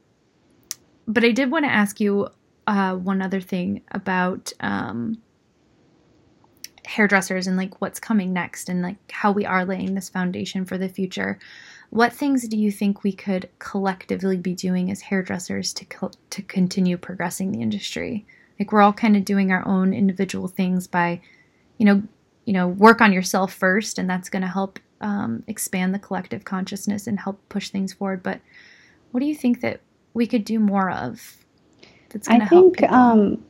[1.07, 2.29] but i did want to ask you
[2.67, 5.17] uh one other thing about um
[6.85, 10.77] hairdressers and like what's coming next and like how we are laying this foundation for
[10.77, 11.39] the future
[11.89, 16.41] what things do you think we could collectively be doing as hairdressers to co- to
[16.41, 18.25] continue progressing the industry
[18.59, 21.21] like we're all kind of doing our own individual things by
[21.77, 22.03] you know
[22.45, 26.45] you know work on yourself first and that's going to help um, expand the collective
[26.45, 28.39] consciousness and help push things forward but
[29.11, 29.81] what do you think that
[30.13, 31.37] we could do more of
[32.09, 32.95] that's going I to help think people?
[32.95, 33.43] um,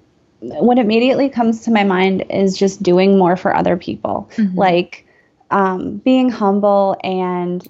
[0.43, 4.55] what immediately comes to my mind is just doing more for other people, Mhm.
[4.57, 5.05] like
[5.51, 7.67] um, being humble and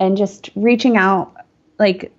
[0.00, 1.32] and just reaching out,
[1.78, 2.12] like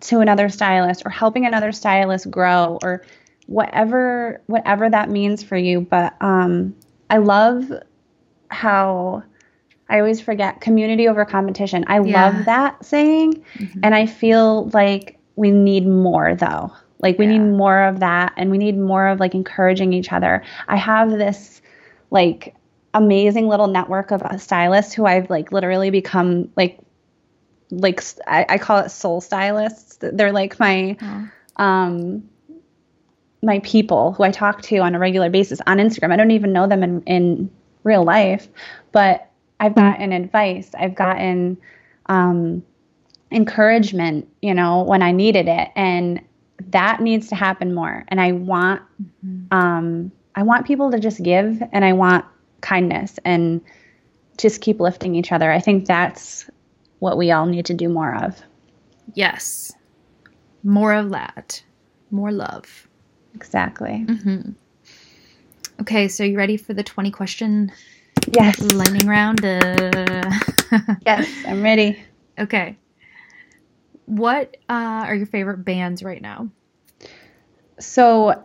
[0.00, 3.02] to another stylist or helping another stylist grow or
[3.46, 6.74] whatever whatever that means for you but um
[7.10, 7.70] i love
[8.48, 9.22] how
[9.88, 12.30] i always forget community over competition i Yeah.
[12.30, 13.80] love that saying Mhm.
[13.82, 16.70] and i feel like we need more though
[17.02, 17.32] like we Yeah.
[17.38, 21.10] need more of that and we need more of like encouraging each other i have
[21.10, 21.60] this
[22.10, 22.54] like
[22.94, 26.78] amazing little network of stylists who i've like literally become like
[27.70, 31.28] like I call it soul stylists they're like my Oh.
[31.56, 32.22] um
[33.42, 36.12] my people who I talk to on a regular basis on Instagram.
[36.12, 37.50] I don't even know them in, in
[37.82, 38.46] real life,
[38.92, 39.28] but
[39.58, 40.70] I've gotten advice.
[40.78, 41.58] I've gotten
[42.06, 42.62] um,
[43.32, 45.70] encouragement, you know, when I needed it.
[45.74, 46.20] And
[46.70, 48.04] that needs to happen more.
[48.08, 48.82] And I want
[49.24, 49.52] Mhm.
[49.52, 52.24] um, I want people to just give and I want
[52.62, 53.60] kindness and
[54.38, 55.50] just keep lifting each other.
[55.52, 56.48] I think that's
[57.00, 58.40] what we all need to do more of.
[59.14, 59.72] Yes.
[60.64, 61.62] More of that.
[62.10, 62.88] More love.
[63.34, 64.04] Exactly.
[64.08, 64.50] Mm-hmm.
[65.80, 67.72] Okay, so you ready for the 20 question
[68.32, 68.60] Yes.
[68.60, 69.44] lightning round?
[69.44, 70.30] Uh,
[71.06, 71.98] Yes, I'm ready.
[72.38, 72.76] okay.
[74.12, 76.50] What uh, are your favorite bands right now?
[77.80, 78.44] So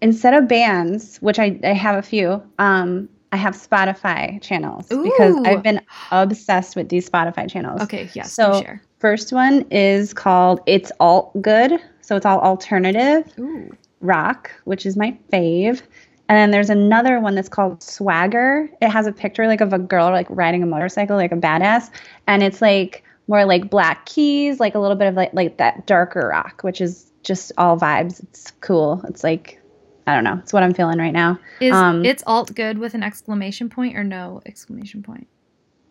[0.00, 5.36] instead of bands, which I, I have a few, um, I have Spotify channels because
[5.44, 7.82] I've been obsessed with these Spotify channels.
[7.82, 8.64] Okay, yes, So
[8.98, 11.80] first one is called It's All Good.
[12.00, 13.76] So it's all alternative Ooh.
[14.00, 15.82] rock, which is my fave.
[16.28, 18.68] And then there's another one that's called Swagger.
[18.82, 21.90] It has a picture like of a girl like riding a motorcycle, like a badass,
[22.26, 25.86] and it's like more like Black Keys, like a little bit of like like that
[25.86, 28.22] darker rock, which is just all vibes.
[28.22, 29.02] It's cool.
[29.08, 29.60] It's like
[30.06, 30.38] I don't know.
[30.42, 31.38] It's what I'm feeling right now.
[31.60, 35.26] Is Um, it's alt good with an exclamation point or no exclamation point?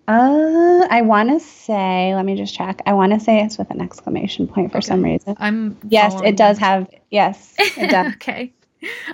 [0.08, 2.14] Uh, I want to say.
[2.14, 2.82] Let me just check.
[2.86, 4.88] I want to say it's with an exclamation point for Okay.
[4.88, 5.36] some reason.
[5.40, 6.88] I'm Yes, it does have.
[7.10, 8.14] Yes, it does.
[8.16, 8.54] okay.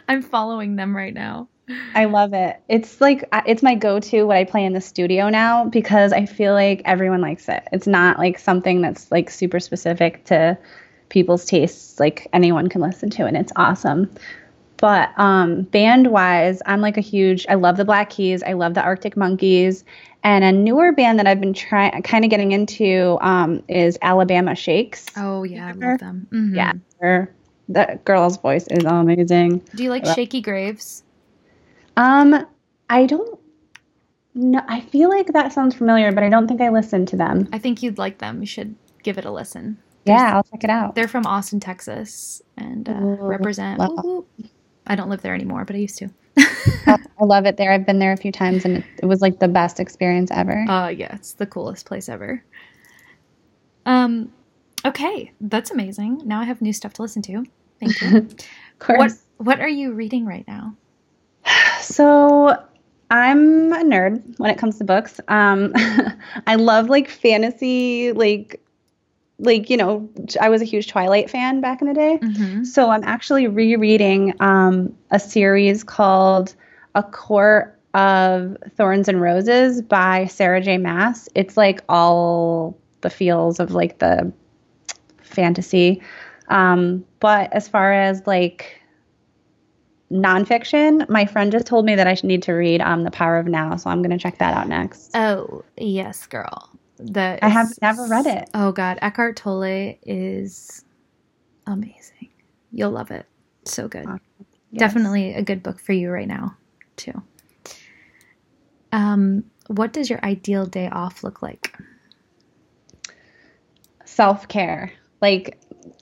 [0.07, 1.47] I'm following them right now.
[1.95, 2.59] I love it.
[2.67, 6.53] It's like it's my go-to what I play in the studio now because I feel
[6.53, 7.67] like everyone likes it.
[7.71, 10.57] It's not like something that's like super specific to
[11.09, 11.99] people's tastes.
[11.99, 14.09] Like anyone can listen to it and it's awesome.
[14.77, 18.81] But um band-wise, I'm like a huge I love the Black Keys, I love the
[18.81, 19.83] Arctic Monkeys,
[20.23, 24.55] and a newer band that I've been trying kind of getting into um is Alabama
[24.55, 25.05] Shakes.
[25.17, 26.27] Oh yeah, I love them.
[26.31, 26.55] Mhm.
[26.55, 27.25] Yeah.
[27.69, 29.61] That girl's voice is amazing.
[29.75, 31.03] Do you like Shakey Graves?
[31.99, 32.47] Um,
[32.89, 33.37] I don't.
[34.33, 34.61] know.
[34.69, 37.49] I feel like that sounds familiar, but I don't think I listened to them.
[37.51, 38.39] I think you'd like them.
[38.39, 38.73] You should
[39.03, 39.77] give it a listen.
[40.05, 40.95] Yeah, I'll check it out.
[40.95, 43.79] They're from Austin, Texas, and uh, Ooh, represent.
[43.79, 44.49] love- whoop, whoop.
[44.87, 46.09] I don't live there anymore, but I used to.
[46.87, 47.71] I love it there.
[47.71, 50.65] I've been there a few times, and it, was like the best experience ever.
[50.69, 52.43] Uh, yeah, it's the coolest place ever.
[53.85, 54.31] Um,
[54.85, 56.21] okay, that's amazing.
[56.25, 57.45] Now I have new stuff to listen to.
[57.81, 58.17] Thank you.
[58.17, 58.97] of course.
[58.97, 59.11] what
[59.45, 60.75] What are you reading right now?
[61.89, 62.55] So
[63.09, 65.19] I'm a nerd when it comes to books.
[65.27, 65.73] Um,
[66.47, 68.61] I love like fantasy, like
[69.39, 70.07] like you know,
[70.39, 72.19] I was a huge Twilight fan back in the day.
[72.21, 72.63] Mm-hmm.
[72.65, 76.55] So I'm actually rereading um, a series called
[76.93, 80.77] A Court of Thorns and Roses by Sarah J.
[80.77, 81.27] Maas.
[81.33, 84.31] It's like all the feels of like the
[85.21, 86.01] fantasy.
[86.49, 88.78] Um, but as far as like
[90.11, 93.37] nonfiction, my friend just told me that I should need to read um, The Power
[93.37, 93.75] of Now.
[93.75, 95.15] So I'm going to check that out next.
[95.15, 96.69] Oh yes, girl.
[96.97, 98.49] That I have never read it.
[98.53, 100.83] Oh God, Eckhart Tolle is
[101.65, 102.29] amazing.
[102.71, 103.25] You'll love it.
[103.65, 104.05] So good.
[104.05, 104.21] Awesome.
[104.71, 104.79] Yes.
[104.79, 106.55] Definitely a good book for you right now,
[106.95, 107.23] too.
[108.91, 111.75] Um, what does your ideal day off look like?
[114.19, 114.91] self care.
[115.21, 115.57] Like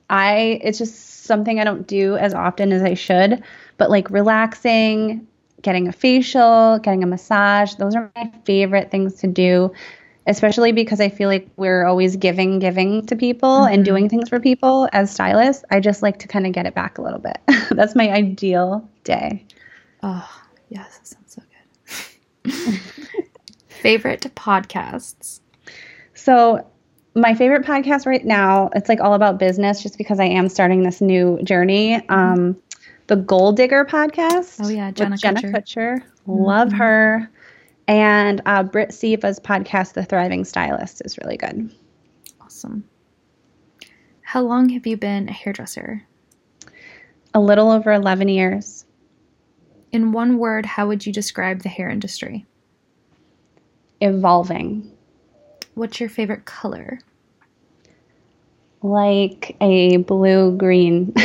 [0.09, 3.43] I it's just something I don't do as often as I should,
[3.77, 5.27] but like relaxing,
[5.61, 9.71] getting a facial, getting a massage, those are my favorite things to do,
[10.27, 13.85] especially because I feel like we're always giving giving to people and Mhm.
[13.85, 15.63] doing things for people as stylists.
[15.71, 17.37] I just like to kind of get it back a little bit.
[17.71, 19.45] That's my ideal day.
[20.03, 20.29] Oh,
[20.69, 21.41] yes, that sounds so
[22.43, 22.79] good.
[23.67, 25.39] Favorite podcasts?
[26.13, 26.65] So
[27.15, 30.83] my favorite podcast right now, it's like all about business just because I am starting
[30.83, 31.95] this new journey.
[32.09, 32.57] Um,
[33.07, 34.59] the Goal Digger podcast.
[34.63, 35.51] Oh, yeah, Jenna Jenna Kutcher.
[35.51, 36.03] Kutcher.
[36.25, 36.77] Love Mhm.
[36.77, 37.31] her.
[37.87, 41.73] And uh, Britt Seva's podcast, The Thriving Stylist, is really good.
[42.41, 42.83] Awesome.
[44.21, 46.03] How long have you been a hairdresser?
[47.33, 48.83] A little over 11 years.
[49.93, 52.45] In one word, how would you describe the hair industry?
[54.01, 54.91] Evolving.
[55.75, 56.99] What's your favorite color?
[58.83, 61.13] like a blue green.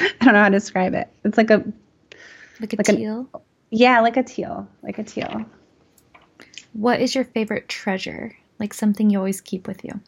[0.20, 1.08] I don't know how to describe it.
[1.24, 1.64] It's like a
[2.60, 3.28] Like a Like teal?
[3.70, 5.44] yeah, like a teal, like a teal.
[6.72, 8.36] What is your favorite treasure?
[8.58, 10.00] Like something you always keep with you?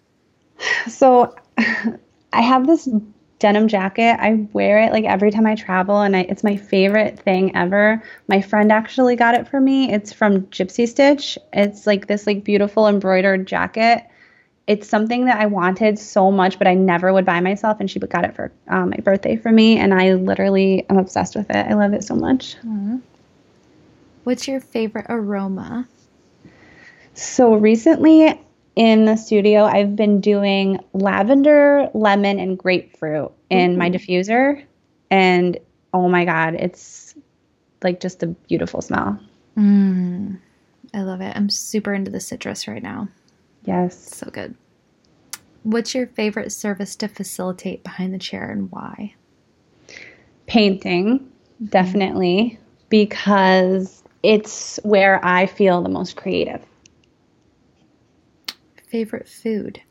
[0.88, 1.34] So
[2.32, 2.88] I have this
[3.38, 4.16] denim jacket.
[4.20, 8.02] I wear it like every time I travel and I, it's my favorite thing ever.
[8.28, 9.92] My friend actually got it for me.
[9.92, 11.38] It's from Gypsy Stitch.
[11.52, 14.04] It's like this like beautiful embroidered jacket.
[14.68, 17.80] It's something that I wanted so much, but I never would buy myself.
[17.80, 21.34] And she got it for um, my birthday for me, and I literally am obsessed
[21.34, 21.56] with it.
[21.56, 22.54] I love it so much.
[24.24, 25.88] What's your favorite aroma?
[27.14, 28.38] So recently
[28.76, 34.62] in the studio, I've been doing lavender, lemon, and grapefruit in my diffuser.
[35.10, 35.58] And
[35.94, 37.14] oh my God, it's
[37.82, 39.18] like just a beautiful smell.
[39.56, 40.38] Mm,
[40.92, 41.34] I love it.
[41.34, 43.08] I'm super into the citrus right now.
[43.68, 44.16] Yes.
[44.16, 44.54] So good.
[45.62, 49.14] What's your favorite service to facilitate behind the chair and why?
[50.46, 51.30] Painting,
[51.62, 52.58] definitely,
[52.88, 56.64] because it's where I feel the most creative.
[58.86, 59.82] Favorite food?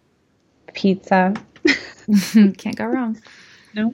[0.74, 1.36] Pizza.
[2.58, 3.22] Can't go wrong.
[3.76, 3.94] No.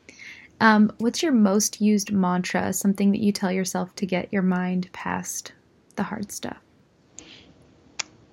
[0.61, 2.71] Um, what's your most used mantra?
[2.71, 5.51] Something that you tell yourself to get your mind past
[5.97, 6.61] the hard stuff.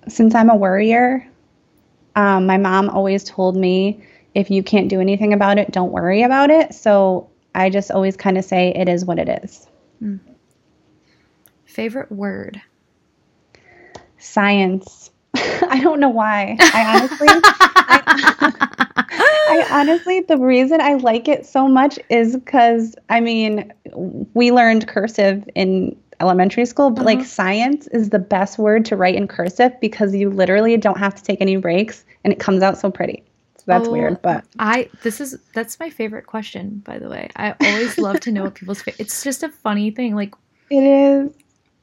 [0.07, 1.27] Since I'm a worrier,
[2.15, 4.03] um, my mom always told me
[4.33, 6.73] if you can't do anything about it, don't worry about it.
[6.73, 9.67] So I just always kind of say it is what it is.
[11.65, 12.61] Favorite word?
[14.17, 15.11] Science.
[15.35, 16.57] I don't know why.
[16.59, 18.53] I honestly, I,
[19.09, 24.87] I honestly, the reason I like it so much is because I mean, we learned
[24.87, 27.27] cursive in elementary school, but like Uh-huh.
[27.27, 31.23] science is the best word to write in cursive because you literally don't have to
[31.23, 33.23] take any breaks and it comes out so pretty.
[33.57, 37.29] So that's Oh, weird, but I this is that's my favorite question, by the way.
[37.35, 40.15] I always love to know what people's fa- it's just a funny thing.
[40.15, 40.33] Like
[40.69, 41.31] it is.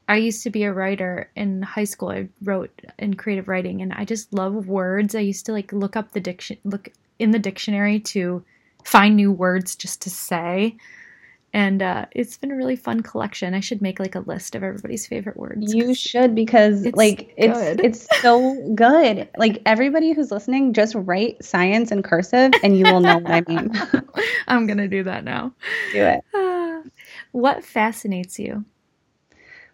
[0.09, 2.09] I used to be a writer in high school.
[2.09, 5.13] I wrote in creative writing and I just love words.
[5.15, 8.43] I used to like look up the diction look in the dictionary to
[8.83, 10.77] find new words just to say.
[11.51, 13.55] And uh, it's been a really fun collection.
[13.55, 15.73] I should make like a list of everybody's favorite words.
[15.73, 17.81] You should because It's like it's good.
[17.83, 19.27] it's so good.
[19.35, 23.43] Like everybody who's listening, just write science in cursive and you will know what I
[23.47, 23.71] mean.
[24.47, 25.53] I'm gonna do that now.
[25.91, 26.23] Do it.
[27.31, 28.63] What fascinates you?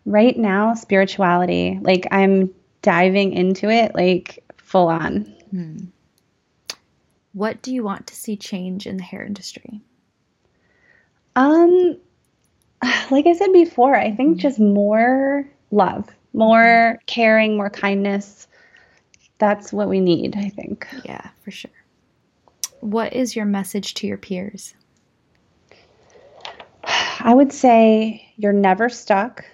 [0.06, 1.80] Right now, spirituality.
[1.82, 5.34] Like I'm diving into it like full on.
[7.34, 9.82] What do you want to see change in the hair industry?
[11.36, 11.98] Um
[13.12, 18.48] like I said before, I think just more love, more caring, more kindness.
[19.38, 20.88] That's what we need, I think.
[21.04, 21.72] Yeah, for sure.
[22.80, 24.74] What is your message to your peers?
[27.20, 29.46] I would say you're never stuck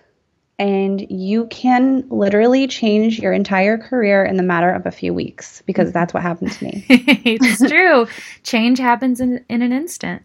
[0.60, 5.64] and you can literally change your entire career in the matter of a few weeks
[5.66, 6.86] because that's what happened to me.
[6.90, 8.06] it's true.
[8.44, 10.22] Change happens in, in an instant.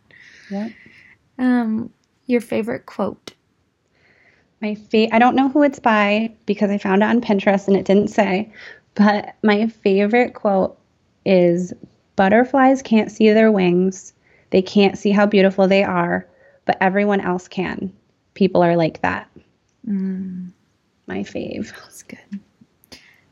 [0.50, 0.68] Yeah.
[1.38, 1.90] Um,
[2.26, 3.34] your favorite quote?
[4.60, 7.76] My fa- I don't know who it's by because I found it on Pinterest and
[7.76, 8.52] it didn't say,
[8.94, 10.78] but my favorite quote
[11.24, 11.72] is
[12.16, 14.14] butterflies can't see their wings.
[14.50, 16.26] They can't see how beautiful they are,
[16.64, 17.92] but everyone else can.
[18.34, 19.30] People are like that.
[21.06, 21.70] My fave.
[21.72, 22.40] That's good.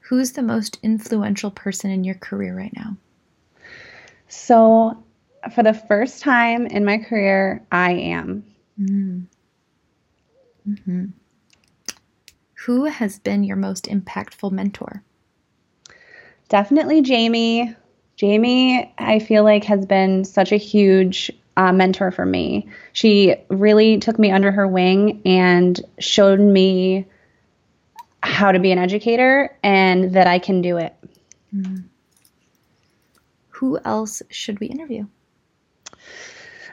[0.01, 2.97] Who's the most influential person in your career right now?
[4.29, 5.03] So,
[5.53, 8.45] for the first time in my career, I am.
[8.81, 9.21] Mm-hmm.
[10.71, 11.05] Mm-hmm.
[12.67, 15.03] Who has been your most impactful mentor?
[16.49, 17.75] Definitely Jamie.
[18.17, 22.69] Jamie, I feel like, has been such a huge uh, mentor for me.
[22.93, 27.07] She really took me under her wing and showed me
[28.23, 30.95] how to be an educator and that I can do it.
[31.55, 31.83] Mm-hmm.
[33.51, 35.07] Who else should we interview?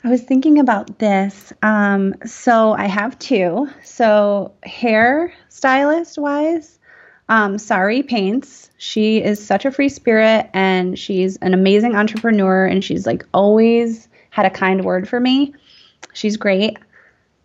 [0.04, 1.54] I was thinking about this.
[1.62, 3.70] Um, so I have two.
[3.84, 6.80] So hair stylist wise,
[7.30, 8.72] um, Sari Paints.
[8.78, 14.08] She is such a free spirit and she's an amazing entrepreneur and she's like always
[14.32, 15.54] had a kind word for me.
[16.14, 16.78] She's great.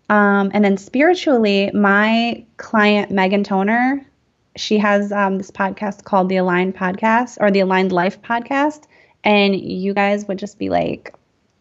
[0.08, 4.06] Um, and then spiritually, my client Megan Toner,
[4.56, 8.84] she has um, this podcast called the Aligned Podcast or the Aligned Life Podcast,
[9.24, 11.15] and you guys would just be like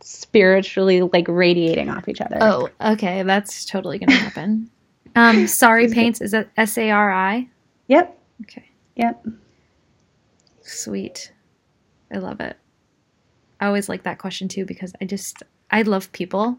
[0.08, 2.38] spiritually like radiating off each other.
[2.40, 3.24] Oh, okay.
[3.24, 4.70] That's totally going to happen.
[5.18, 7.48] Um, Sari Paints, is that S A R I?
[7.88, 8.20] Yep.
[8.42, 8.70] Okay.
[8.98, 9.26] Yep.
[10.62, 11.32] Sweet.
[12.14, 12.58] I love it.
[13.62, 15.42] I always like that question too because I just
[15.72, 16.58] I love people.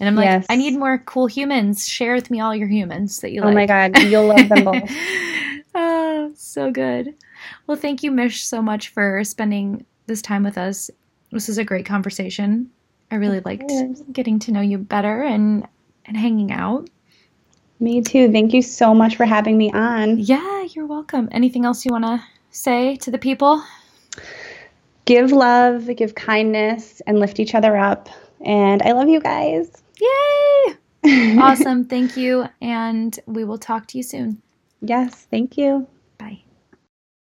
[0.00, 0.46] And I'm like, Yes.
[0.50, 1.86] I need more cool humans.
[1.86, 3.54] Share with me all your humans that you Oh like.
[3.54, 4.90] my God, you'll love them both.
[5.76, 7.14] oh, so good.
[7.68, 10.90] Well, thank you, Mish, so much for spending this time with us.
[11.30, 12.68] This is a great conversation.
[13.12, 13.70] I really liked
[14.10, 15.68] getting to know you better and
[16.06, 16.88] and hanging out.
[17.78, 18.32] Me too.
[18.32, 20.18] Thank you so much for having me on.
[20.18, 21.28] Yeah, you're welcome.
[21.30, 23.62] Anything else you want to say to the people?
[25.04, 28.08] Give love, give kindness, and lift each other up.
[28.40, 29.82] And I love you guys.
[30.00, 30.74] Yay!
[31.38, 31.84] Awesome.
[31.84, 32.46] Thank you.
[32.60, 34.40] And we will talk to you soon.
[34.80, 35.88] Yes, thank you.